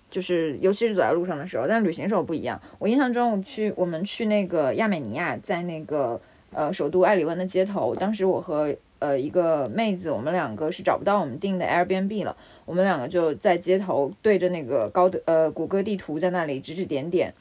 [0.10, 2.60] 就是尤其是走在路上的时候，但旅行时候不一样。
[2.78, 6.20] 我印象中，我去我们去那个亚美尼亚，在那个
[6.52, 12.36] 呃首都埃里温的街头，当时我和呃一个妹子，我们两个是找不到我们订的 Airbnb 了，
[12.66, 17.34] 我们两个就在街头对着那个高德呃谷歌地图在那里指指点点。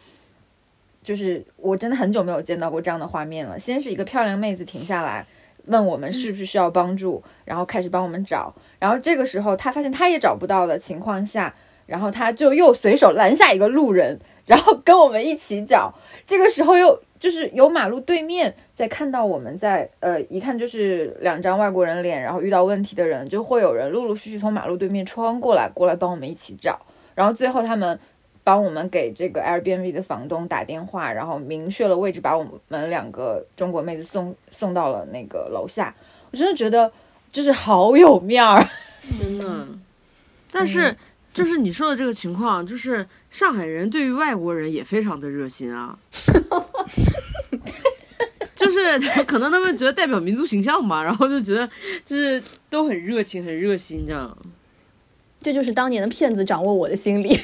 [1.03, 3.59] 就是我真的很久没有见到过这样的画面了。
[3.59, 5.25] 先是一个漂亮妹子停下来
[5.67, 8.55] 问我们是不是需要帮助，然后开始帮我们找。
[8.79, 11.55] 然后这个时候她发现她也找不到的情况下，
[11.89, 15.93] 然后他就又随手拦下一个路人， 然后跟我们一起找。
[16.27, 26.79] 这个时候又就是有马路对面在看到我们在呃，一看就是两张外国人脸，然后遇到问题的人，就会有人陆陆续续从马路对面穿过来，过来帮我们一起找。
[27.15, 27.99] 然后最后他们
[28.45, 35.95] 帮我们给这个 Airbnb 的房东打电话，然后明确了位置，把我们两个中国妹子送送到了那个楼下。
[36.31, 36.93] 我真的觉得
[37.33, 38.69] 就是好有面儿。
[39.19, 39.67] 真的。
[40.53, 40.95] 但是
[41.39, 45.97] 就是你说的这个情况，就是上海人对于外国人也非常的热心啊。
[48.57, 51.71] 就是可能他们觉得代表民族形象嘛，然后就觉得
[52.05, 54.37] 就是都很热情、很热心这样。
[55.41, 57.39] 这就是当年的骗子掌握我的心理。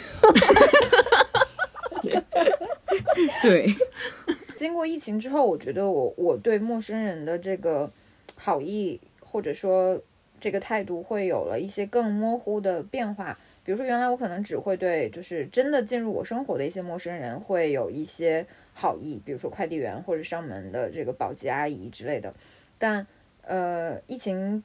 [3.40, 3.72] 对，
[4.58, 7.88] 经过疫情之后，我觉得我我对陌生人的这个
[8.34, 10.00] 好意或者说
[10.40, 13.38] 这个态度会有了一些更模糊的变化。
[13.64, 22.32] 比如说，原来我可能只会对就是真的进入我生活的一些陌生人会有一些好意，比如说快递员或者上门的这个保洁阿姨之类的。
[22.78, 23.06] 但
[23.42, 24.62] 呃，疫情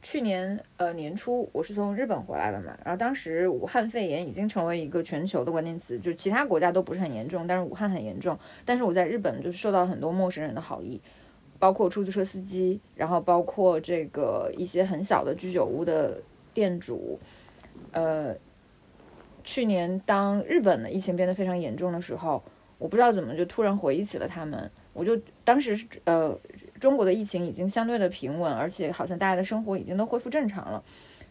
[0.00, 8.38] 去年呃年初我是从日本回来的嘛，然后当时武汉肺炎已经成为一个全球的关键词，就是其他国家都不是很严重，但是武汉很严重。
[8.64, 11.00] 但是我在日本就是受到很多陌生人的好意，
[11.58, 16.20] 包括出租车司机，然后包括这个一些很小的居酒屋的
[16.52, 17.18] 店主，
[17.90, 18.34] 呃，
[19.42, 22.42] 去年当日本的疫情变得非常严重的时候，
[22.78, 26.38] 我不知道怎么就突然回忆起了他们，我就当时是呃。
[26.80, 30.82] 中国的疫情已经相对的平稳，而且好像大家的生活已经都恢复正常了，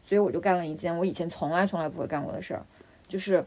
[0.02, 2.66] 所以我就干了一件我以前从来从来不会干过的事儿，
[3.10, 3.44] 就是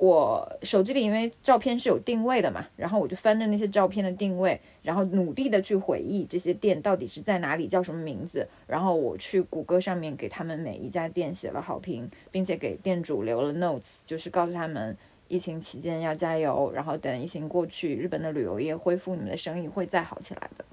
[0.00, 14.96] 我手机里因为照片是有定位的嘛，然后我就翻着那些照片的定位，然后努力的去回忆这些店到底是在哪里，叫什么名字，然后我去谷歌上面给他们每一家店写了好评，并且给店主留了 notes，就是告诉他们
[15.26, 20.64] 疫情期间要加油，然后等疫情过去，日本的旅游业恢复，你们的生意会再好起来的。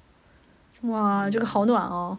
[0.89, 2.15] 哇，这个好暖哦！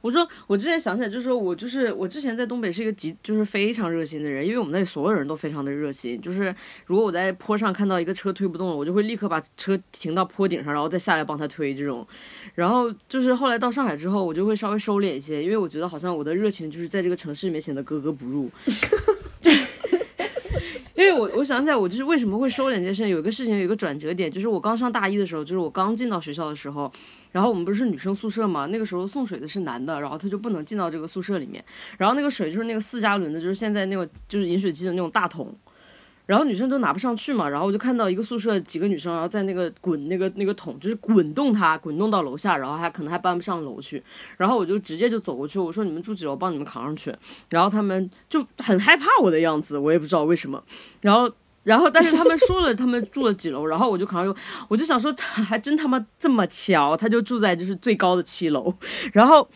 [0.00, 6.20] 我说我之前想起来，就是说我就是我之前在东北是一个极就是非常热心的人，因为我们那里所有人都非常的热心。
[6.20, 6.54] 就是
[6.86, 12.06] 如果我在坡上看到一个车推不动了，我就会立刻把车停到坡顶上，然后再下来帮他推这种。
[12.54, 18.50] 然后就是后来到上海之后，我就会稍微收敛一些，因为我觉得好像我的热情就是在这个城市里面显得格格不入。
[20.98, 26.90] 因为我我想起来，我就是为什么会收敛这件事情，有一个事情有一个转折点，就是我刚上大一的时候，就是我刚进到学校的时候，
[27.30, 31.64] 然后我们不是女生宿舍嘛，那个时候送水的是男的，然后他就不能进到这个宿舍里面，
[31.98, 35.54] 然后那个水就是那个四加仑的，就是现在那个就是饮水机的那种大桶，
[36.28, 44.02] 然后女生都拿不上去嘛，然后我就看到一个宿舍几个女生，然后在那个滚那个那个桶，就是滚动它，滚动到楼下，然后还可能还搬不上楼去，
[44.36, 47.10] 然后我就直接就走过去，我说你们住几楼，我帮你们扛上去，
[47.48, 50.62] 然后他们就很害怕我的样子，我也不知道为什么，
[51.00, 51.32] 然后。
[51.64, 54.34] 然后，但是他们说了他们住了几楼，然后我就扛上，
[54.68, 58.72] 我就想说， 还真他妈这么巧，他就住在就是最高的七楼，
[59.12, 59.46] 然后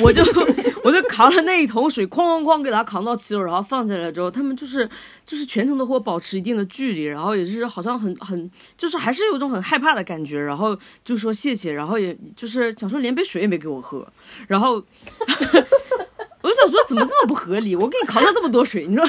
[0.00, 0.22] 我就
[0.84, 4.88] 我就扛了那一桶水，哐哐哐给他扛到七楼，然后放下来之后，他们就是
[5.26, 14.06] 就是全程都和我保持一定的距离，然后也是好像很很就是还是有一种很害怕的感觉，然后就说谢谢，然后也就是想说连杯水也没给我喝，
[14.46, 14.74] 然后
[16.42, 17.74] 我就想说怎么这么不合理？
[17.74, 19.04] 我给你扛了这么多水，你说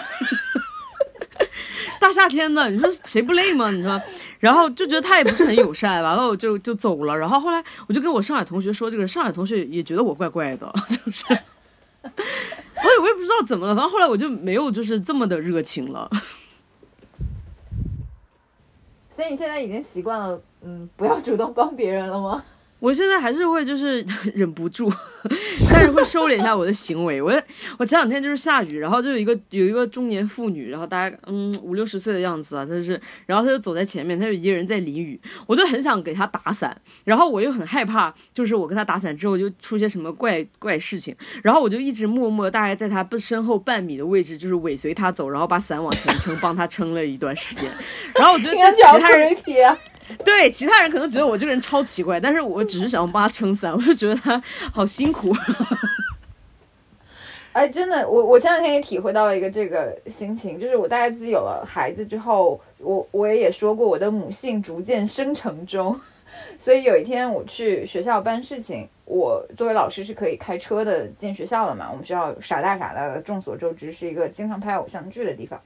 [2.02, 3.70] 大夏天的， 你说谁不累吗？
[3.70, 4.02] 你说，
[4.40, 7.16] 然后就觉得他也不是很友善， 完了我就就走了。
[7.16, 11.24] 然后后来我就跟我上海同学说这个，上海同学也觉得我怪怪的， 就是
[12.04, 16.10] 我也我也不知道怎么了，反正后来我就没有就是这么的热情了。
[19.12, 22.44] 所以你现在已经习惯了，嗯，不要主动帮别人了吗？
[22.82, 24.04] 我现在还是会就是
[24.34, 24.92] 忍不住，
[25.70, 27.22] 但是会收敛一下我的行为。
[27.22, 27.32] 我
[27.78, 47.70] 我前两天就是下雨，然后就有一个有一个中年妇女，然后大概嗯五六十岁的样子啊，就是然后她就走在前面，她就一个人在淋雨，我就很想给她打伞，然后我又很害怕，就是我跟她打伞之后就出些什么怪怪事情，然后我就一直默默大概在她身后半米的位置，就是尾随她走，然后把伞往前撑，帮她撑了一段时间。
[48.16, 49.38] 然后我觉得 其他人。
[50.26, 54.42] 对其他人可能觉得我这个人超奇怪，但是我只是想帮他撑伞， 我就觉得他
[54.74, 55.34] 好辛苦。
[57.54, 66.00] 哎，真的，我我前两天也体会到了一个这个心情，就是我大概自己有了孩子之后，我我也也说过我的母性逐渐生成中，
[66.58, 75.60] 所以有一天我去学校办事情，我作为老师是可以开车的进学校的嘛，我们学校傻大傻大的，众所周知是一个经常拍偶像剧的地方，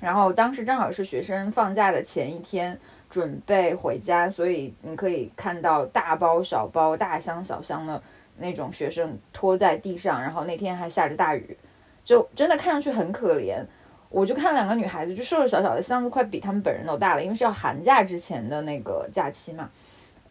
[0.00, 2.76] 然后当时正好是学生放假的前一天。
[3.10, 8.02] 准备回家，所以你可以看到大包小包、大箱小箱的
[8.38, 11.56] 那种学生拖在地上，然后那天还下着大雨，
[12.04, 13.64] 就真的看上去很可怜。
[14.10, 19.68] 我就看两个女孩子，就瘦瘦小小的箱子，快比他们本人都大了，因为是要寒假之前的那个假期嘛。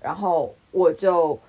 [0.02, 1.40] 然后我就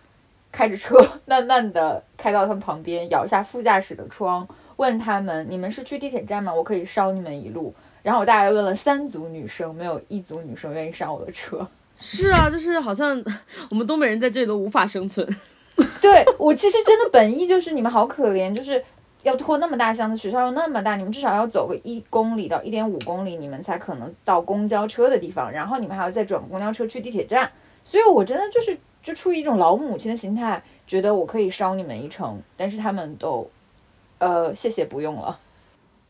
[0.52, 6.52] 开着车，慢慢的开到他们旁边，摇下副驾驶的窗，问他们：“你们是去地铁站吗？
[6.52, 7.74] 我可以捎你们一路。”
[8.09, 11.68] 然后我大概问了三组女生，没有一组女生愿意上我的车。
[11.98, 13.22] 是啊，就是好像
[13.68, 15.28] 我们东北人在这里都无法生存。
[16.00, 18.82] 对我其实真的本意就是你们好可怜，就是
[19.24, 27.52] 要拖那么大箱子，学校又那么大，你们至少要走个一公里到一点五公里，你们才可能到公交车的地方，然后你们还要再转公交车去地铁站。
[27.84, 33.50] 所以我真的就是就出于一种老母亲的心态，觉得我可以捎你们一程，但是他们都，
[34.16, 35.38] 呃，谢谢不用了。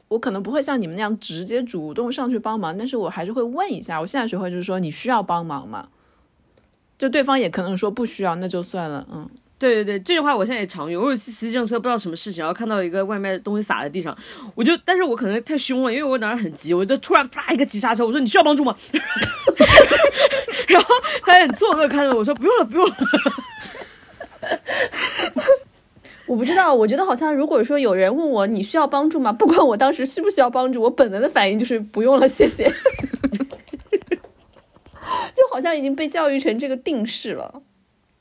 [0.08, 4.00] 我可能不会像你们那样直接主动上去帮忙，但是我还是会问一下。
[4.00, 5.88] 我现在学会就是说，你需要帮忙吗？
[6.96, 9.06] 就对方也可能说不需要，那就算了。
[9.12, 9.28] 嗯，
[9.58, 11.04] 对对对，这句话我现在也常用。
[11.04, 14.16] 我有次骑自行车不知道什么事情，然后看到一个外卖的东西洒在地上，
[14.56, 18.74] 我就，但是我可能太凶了，因为我当时很急，我就突然啪一个急刹车，我说你需要帮助吗？
[20.66, 20.88] 然后
[21.24, 22.96] 他很错愕看着我说不用了，不用了。
[26.28, 29.32] 我不知道，我觉得好像如果说有人问我你需要帮助吗？
[29.34, 32.70] 不管我当时需不需要帮助，我本能的反应就是不用了，谢谢。
[35.34, 37.62] 就好像已经被教育成这个定式了，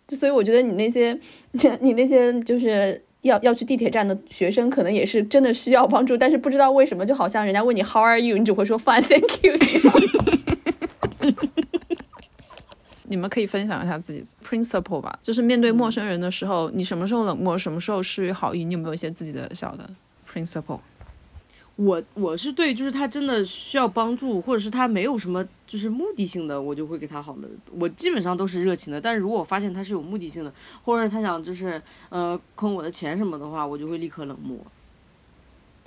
[0.07, 1.19] 所以我觉得你那些
[1.81, 9.57] 你那些就是要要去地铁站的学生，可能也是真的需要帮助，但是不知道为什么，就好像人家问你 How are you，你只会说 Fine, thank you。
[13.07, 19.89] 你们可以分享一下自己 principle 吧，就是面对陌生人的时候，你什么时候冷漠，什么时候施于好意，你有没有一些自己的小的
[20.29, 20.79] principle？
[21.75, 27.47] 我我是对，就是他真的需要帮助，或者是他没有什么就是目的性的，我就会给他好的。
[27.71, 30.51] 我基本上都是热情的，但是如果我发现他是有目的性的，
[30.83, 31.79] 或者他想就是
[32.09, 34.57] 呃坑我的钱什么的话，我就会立刻冷漠。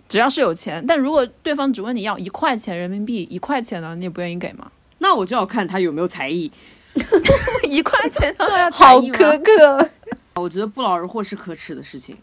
[0.09, 4.71] 只要是有钱，但如果对方只问你要一块钱人民币，一块钱呢，你也不愿意给吗？
[4.99, 6.51] 那我就要看他有没有才艺。
[7.69, 9.89] 一块钱 都要好苛刻，
[10.35, 12.17] 我觉得不劳而获是可耻的事情。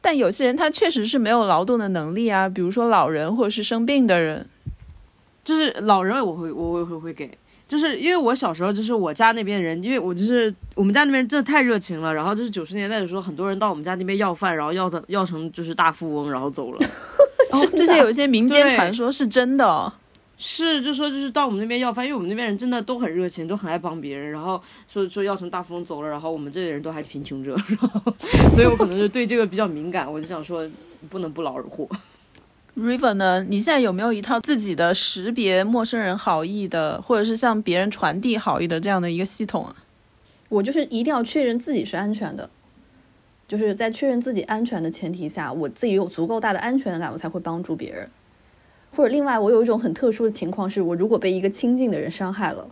[0.00, 4.46] 但有些人他确实是没有劳动的能力啊，比如说老人或者是生病的人，
[5.44, 7.30] 就是老人我会我会会给，
[7.68, 16.78] 就是因为我小时候就是我家那边人，因为我就是我们家那边真的太热情了，然后就是九十年代的时候，很多人到我们家那边要饭，然后要的要成就是大富翁，然后走了。
[17.76, 19.92] 这些有一些民间传说是真的。
[20.42, 24.30] 是，就说就是到我们那边要饭，因为我们那边人真的都很热情，都很爱帮别人。
[24.30, 28.00] 然后说说要成大富翁走了，然后我们这里人都还贫穷着，然后
[28.50, 30.66] 所以我可能就对这个比较敏感，我就想说
[31.10, 31.86] 不能不劳而获。
[32.74, 33.44] River 呢？
[33.44, 39.74] 你现在有没有一套自己的识别陌生人好意的，或者是向别人传递好意的这样的一个系统啊？
[40.48, 42.48] 我就是一定要确认自己是安全的，
[43.46, 48.08] 就是在确认自己安全的前提下，我自己有足够大的安全感，我才会帮助别人。
[48.94, 52.68] 或者另外，我有一种很特殊的情况，是我如果被一个亲近的人伤害了，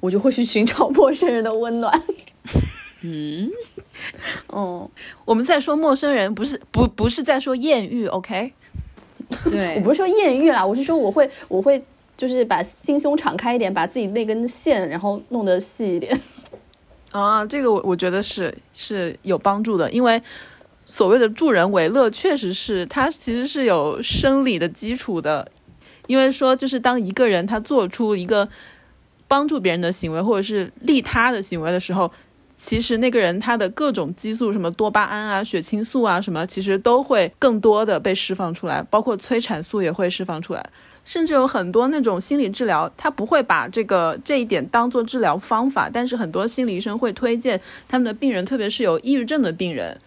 [0.00, 2.02] 我就会去寻找 陌生人的温暖。
[3.02, 3.50] 嗯，
[4.48, 4.90] 哦，
[5.24, 8.52] 我们在说陌生人，不是不不是在说艳遇，OK？
[9.48, 11.82] 对， 我不是说艳遇啦，我是说我会我会
[12.16, 16.20] 就是把心胸敞开一点，把自己那根线然后弄得细一点。
[17.12, 20.20] 啊，这个我我觉得是是有帮助的，因为
[20.90, 25.48] 所谓的助人为乐，确实是它其实是有生理的基础的，
[26.08, 28.48] 因为说就是当一个人他做出一个
[29.28, 32.10] 帮助别人的行为，或者是利他的行为的时候，
[32.56, 40.70] 其实那个人他的各种激素，什么多巴胺啊、血清素啊什么，其实都会更多的被释放出来，包括催产素也会释放出来。
[41.02, 49.98] 甚至有很多那种心理治疗，他不会把这个这一点当做治疗方法，但是很多心理医生会推荐他们的病人，特别是有抑郁症的病人，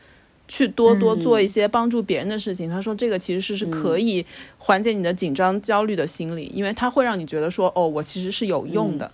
[0.48, 2.70] 去多多做一些帮助别人的事情。
[2.70, 4.26] 他说这个其实是是可以
[4.58, 9.12] 缓解你的紧张、焦虑的心理，因为它会让你觉得说，哦，我其实是有用的。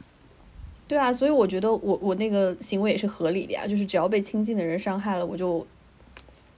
[0.87, 5.65] 对啊，所以我觉得我我那个行为也是合理的呀，就是只要被亲近的人伤害了，我就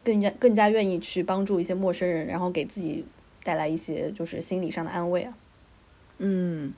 [0.04, 3.06] 更加更加愿意去帮助一些陌生人，然后给自己。
[3.44, 5.34] 带来一些就是心理上的安慰啊，
[6.20, 6.72] 嗯，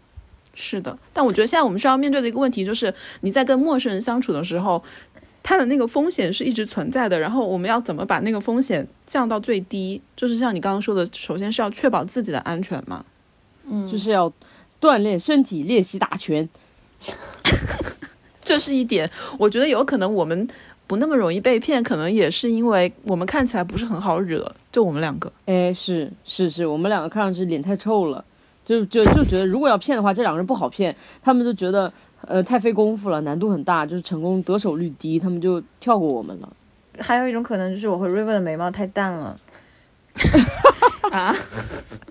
[0.53, 4.81] 是的，但我觉得现在我们需要面对的一个问题就是，你在跟陌生人相处的时候，
[5.43, 7.19] 他的那个风险是一直存在的。
[7.19, 10.01] 然后我们要怎么把那个风险降到最低？
[10.15, 13.05] 就是像你刚刚说的，首先是要确保自己的安全嘛，
[13.69, 14.31] 嗯，就是要
[14.81, 16.49] 锻炼身体，练习打拳，
[18.41, 19.07] 这是一点。
[19.37, 20.47] 我觉得有可能我们。
[20.85, 25.31] 不那么容易被骗，可能也是因为我们看起来不是很好惹，就我们两个。
[25.45, 28.23] 哎，是是是，我们两个看上去脸太臭了，
[28.65, 31.91] 就就就觉得如果要骗的话，这两个人不好骗，他们就觉得
[32.27, 36.51] 呃太费功夫了，难度很大，就是成功得手率低，他们就跳过我们了。
[36.99, 39.39] 还有一种可能就是我和 River 的眉毛太淡了，
[41.11, 41.35] 啊，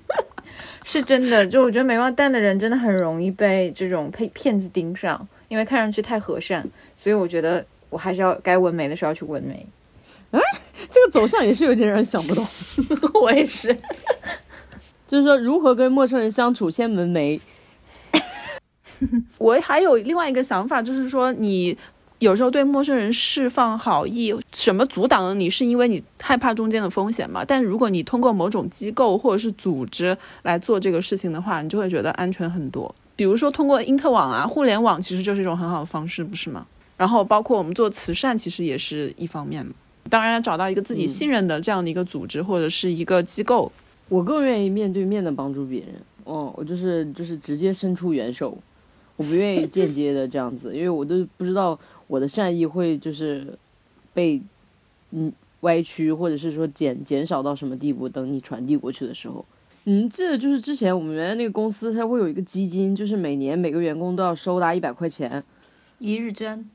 [0.85, 7.65] 是真的，就我觉得眉毛淡的人真的很容易被这种骗骗子盯上，因为看上去太和善，所以我觉得。
[7.93, 9.67] 我还是要该纹眉的时候要去纹眉，
[10.31, 10.41] 哎，
[10.91, 12.43] 这个走向也是有点让人想不懂。
[13.21, 13.69] 我也是，
[15.07, 17.39] 就是说如何跟陌生人相处，先纹眉。
[19.39, 21.77] 我还有另外一个想法，就是说你
[22.19, 25.51] 有时候对陌生人释放好意，什么阻挡了你？
[25.51, 27.45] 是因为你害怕中间的风险嘛？
[27.45, 32.95] 但如果你通过某种机构或者是组织来做这个事情的话，你就会觉得安全很多。
[33.17, 36.67] 比如说通过因特网啊，互联网其实就是一种很好的方式，不是吗？
[36.97, 39.73] 然后包括我们做慈善，其实也是一方面嘛。
[40.09, 43.71] 当然要找到一个自己信任的这样的一个组织或者是一个机构。
[44.09, 45.95] 我更愿意面对面的帮助别人。
[46.25, 48.57] 哦，我就是就是直接伸出援手，
[49.23, 53.57] 我不愿意间接的这样子，因为我都不知道我的善意会就是
[54.13, 54.43] 被
[55.13, 58.09] 嗯歪曲或者是说减减少到什么地步。
[58.09, 59.45] 等你传递过去的时候，
[59.85, 65.43] 嗯，这就是之前我们原来那个公司它会有一个基金，就是每年每个员工都要收达一百块钱，
[66.01, 66.69] 一日捐。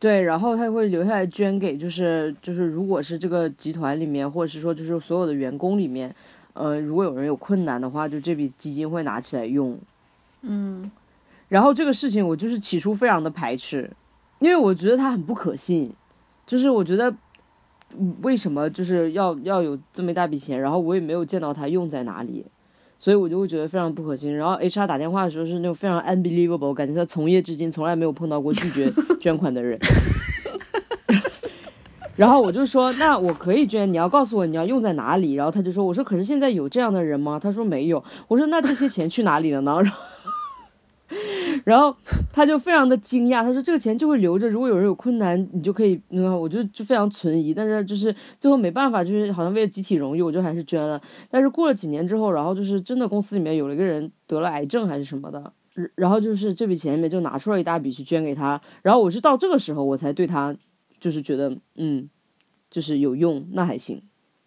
[0.00, 6.14] 对，然后他会留下来捐给，就是就是，如果是这个集团里面，或者是说就是所有的员工里面，
[6.52, 9.76] 呃，如果有人有困难的话，就这笔基金会拿起来用。
[10.42, 10.88] 嗯，
[11.48, 13.90] 然后这个事情我就是起初非常的排斥，
[14.38, 15.92] 因为我觉得它很不可信，
[16.46, 17.14] 就是我觉得
[18.22, 22.46] 为什么就是要要有这么一大笔钱，然后我也没有见到它用在哪里。
[23.00, 24.36] 所以我就会觉得非常不可信。
[24.36, 28.92] 然后 HR 打电话的时候是那种非常 unbelievable，感觉他从业至今从来没有碰到过拒绝
[29.22, 29.78] 捐款的人。
[32.16, 35.34] 然后我就说，那我可以捐，你要告诉我你要用在哪里。
[35.34, 37.38] 然后他就说，我说可是现在有这样的人吗？
[37.40, 38.02] 他说没有。
[38.26, 39.80] 我说那这些钱去哪里了呢？
[39.80, 40.02] 然后。
[41.64, 41.94] 然后
[42.32, 46.00] 他就非常的惊讶，他说这个钱就会留着，如果有人有困难，你就可以。
[46.10, 51.00] 那我就就非常存疑，但是就是最后没办法，就是好像为了集体荣誉，我就还是捐了。
[51.30, 55.52] 但是过了几年之后，然后就是真的公司里面有了一个人得了癌症还是什么的，
[55.94, 58.60] 然后就是这笔钱里面就拿出了一大笔去捐给他。
[58.82, 60.54] 然后我是到这个时候我才对他
[61.00, 62.08] 就是觉得嗯，
[62.70, 64.02] 就是有用，那还行。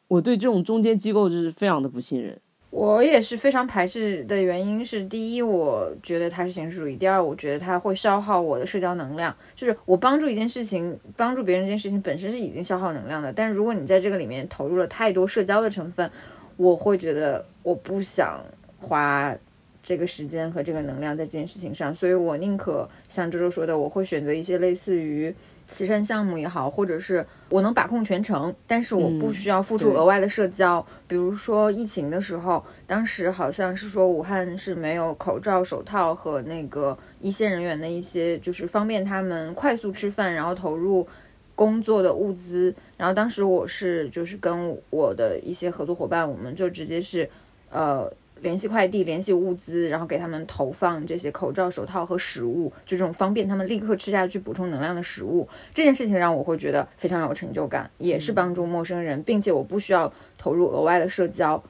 [0.08, 2.40] 我对这种中间机构就是非常的不信任。
[2.72, 9.36] 我也是非常排斥的原因是，第一，我觉得它是形式主义；第二，我觉得它会消耗我的社交能量。
[9.56, 16.10] 就是我帮助一件事情，帮助别人这件事情本身是已经消耗能量的，但如果你在这个里面投入了太多社交的成分，
[16.56, 18.42] 我会觉得我不想
[18.80, 19.36] 花
[19.84, 25.36] 这个时间和这个能量在这件事情上，所以我宁可像周周说的，我会选择一些类似于。
[25.72, 30.86] 慈善项目也好，或者是我能把控全程，但是我不需要付出额外的社交。
[31.08, 41.08] 比如说疫情的时候，当时好像是说武汉是没有口罩、手套和那个一线人员的一些，就是方便他们快速吃饭，然后投入
[41.56, 42.76] 工作的物资。
[42.98, 47.30] 然后当时我是就是跟我的一些合作伙伴，我们就直接是，
[47.72, 48.12] 呃。
[48.42, 55.48] 联系快递，联系物资，然后给他们投放这些口罩、手套和食物，就这种方便他们立刻吃下去补充能量的食物。
[55.74, 61.64] 这件事情让我会觉得非常有成就感，也是帮助陌生人，并且我不需要投入额外的社交，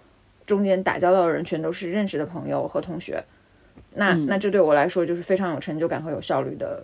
[0.46, 3.24] 中间打交道的人全都是认识的朋友和同学。
[3.94, 6.84] 那那这对我来说就是非常有成就感和有效率的，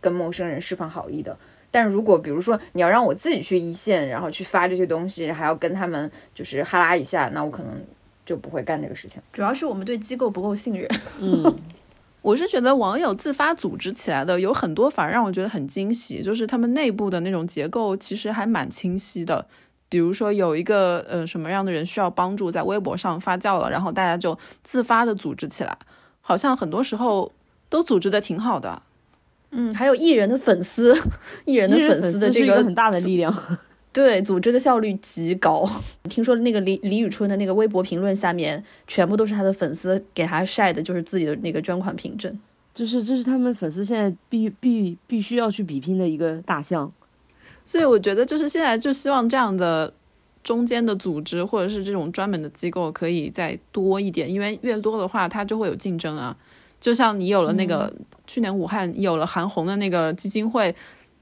[0.00, 1.36] 跟陌生人释放好意的。
[1.70, 7.72] 但如果比如说你要让我自己去一线，然后去发这些东西，还要跟他们就是哈拉一下，那我可能
[8.24, 9.20] 就不会干这个事情。
[9.32, 10.88] 主要是我们对机构不够信任。
[11.20, 11.54] 嗯，
[12.22, 19.46] 我是觉得网友自发组织起来的有很多，反而让我觉得很惊喜，就是他们内部的那种结构其实还蛮清晰的。
[19.88, 25.78] 比如说有一个呃什么样的人需要帮助，在微博上发酵了，然后大家就自发的组织起来，
[26.20, 27.30] 好像很多时候
[27.68, 28.82] 都组织的挺好的。
[29.50, 30.96] 嗯，还有艺人的粉丝，
[31.44, 33.32] 艺人的粉丝的这是一个很大的力量。
[33.94, 35.66] 对组织的效率极高。
[36.10, 42.38] 听说那个李李宇春的那个微博评论下面，全部都是他的粉丝给他晒的，就是自己的那个捐款凭证。
[42.74, 46.92] 就是这是他们粉丝现在必必必须要去比拼的一个大项。
[47.64, 49.90] 所以我觉得就是现在就希望这样的
[50.42, 56.36] 中间的组织或者是这种专门的机构可以再多一点，因为越多的话，它就会有竞争啊。
[56.80, 57.90] 就像你有了那个、
[58.26, 60.74] 去年武汉有了韩红的那个基金会，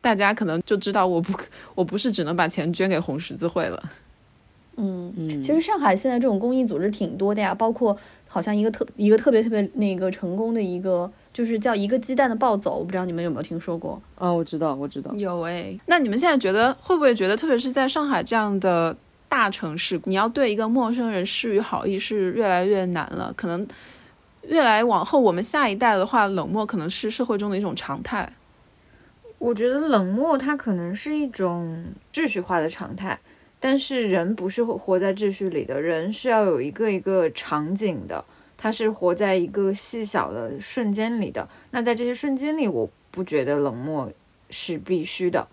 [0.03, 1.33] 大家可能就知道我不
[1.75, 3.83] 我不是只能把钱捐给红十字会了。
[4.77, 7.97] 嗯，嗯，其实上海现在这种公益组织挺多的呀，包括
[8.27, 14.01] 好像一个特一个特别特别那个成功的一个，就是叫一个鸡蛋的暴走，我不知道你们有没有听说过？
[14.17, 15.15] 啊，我知道，我知道。
[15.15, 18.97] 有哎，那你们现在觉得会不会觉得，特别是在上海这样的
[19.29, 23.31] 大城市，你要对一个陌生人施予好意是越来越难了？
[23.37, 23.67] 可能
[24.49, 28.27] 越来往后，我们下一代的话，冷漠可能是社会中的一种常态。
[29.43, 33.19] 我觉得冷漠它可能是一种秩序化的常态，
[33.59, 38.25] 但是人不是活在秩序里的，人是要有一个一个场景的，
[38.57, 41.49] 他是活在一个细小的瞬间里的。
[41.73, 44.09] 那在这些瞬间里，我不觉得冷漠
[44.49, 45.49] 是必须的。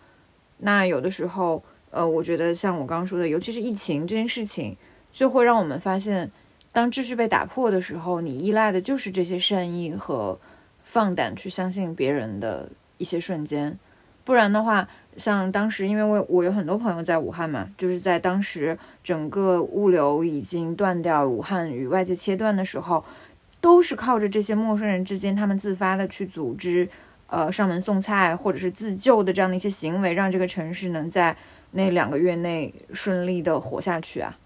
[0.59, 4.77] 那有的时候，呃，我觉得像我刚刚说的，尤其是疫情这件事情，
[5.11, 6.29] 就会让我们发现，
[6.71, 10.39] 当秩序被打破的时候，你依赖的就是这些善意和
[10.83, 12.69] 放胆去相信别人的
[12.99, 13.75] 一些瞬间。
[14.23, 14.87] 不然的话，
[15.17, 23.03] 像当时，因为我我有很多朋友在武汉嘛，就是在当时整个物流已经断掉，武汉与外界切断的时候，
[23.59, 26.87] 都是靠着这些陌生人之间他们自发的去组织，
[27.25, 31.35] 呃，上门送菜或者是自救的这样的一些行为，让这个城市能在
[31.71, 34.37] 那两个月内顺利的活下去啊。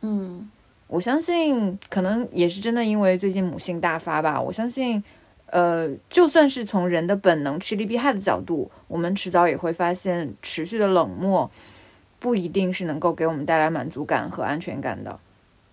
[0.00, 0.50] 嗯，
[0.88, 4.40] 我相信，可能也是真的，因为最近母性大发吧。
[4.40, 5.02] 我相信，
[5.46, 11.50] 呃，就算是从人的本能趋利避害的角度，我们迟早也会发现，持续的冷漠
[12.18, 15.20] 不一定是能够给我们带来满足感和安全感的，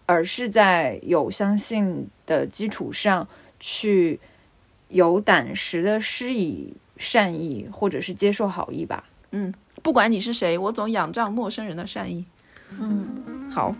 [0.06, 3.28] 而是在有相信的基础上
[3.60, 4.20] 去
[4.90, 9.04] 有胆识的施以善意，或者是接受好意吧。
[9.32, 9.52] 嗯
[9.82, 12.24] 不管你是谁，我总仰仗陌生人的善意。
[12.80, 13.76] 嗯，好，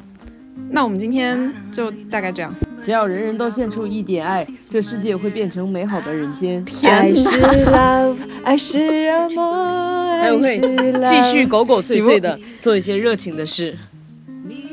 [0.70, 2.54] 那我们今天就大概这样。
[2.84, 6.64] 只要人人都献出一点爱，这世界会变成美好的人间。
[6.84, 13.78] 爱是 love，爱是热梦，还有会爱是 love 继续狗狗碎碎的做一些热情的事。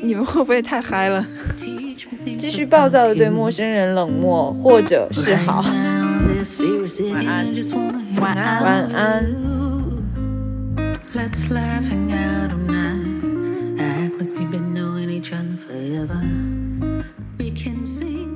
[0.03, 1.25] 你们会不会太嗨了？
[2.37, 5.63] 继续暴躁的对陌生人冷漠，或者是好。
[8.19, 8.63] 晚安。
[8.63, 9.23] 晚安。
[11.13, 11.85] Let's laugh,
[13.81, 16.21] Act like we've been knowing each other forever.
[17.39, 18.30] We can sing.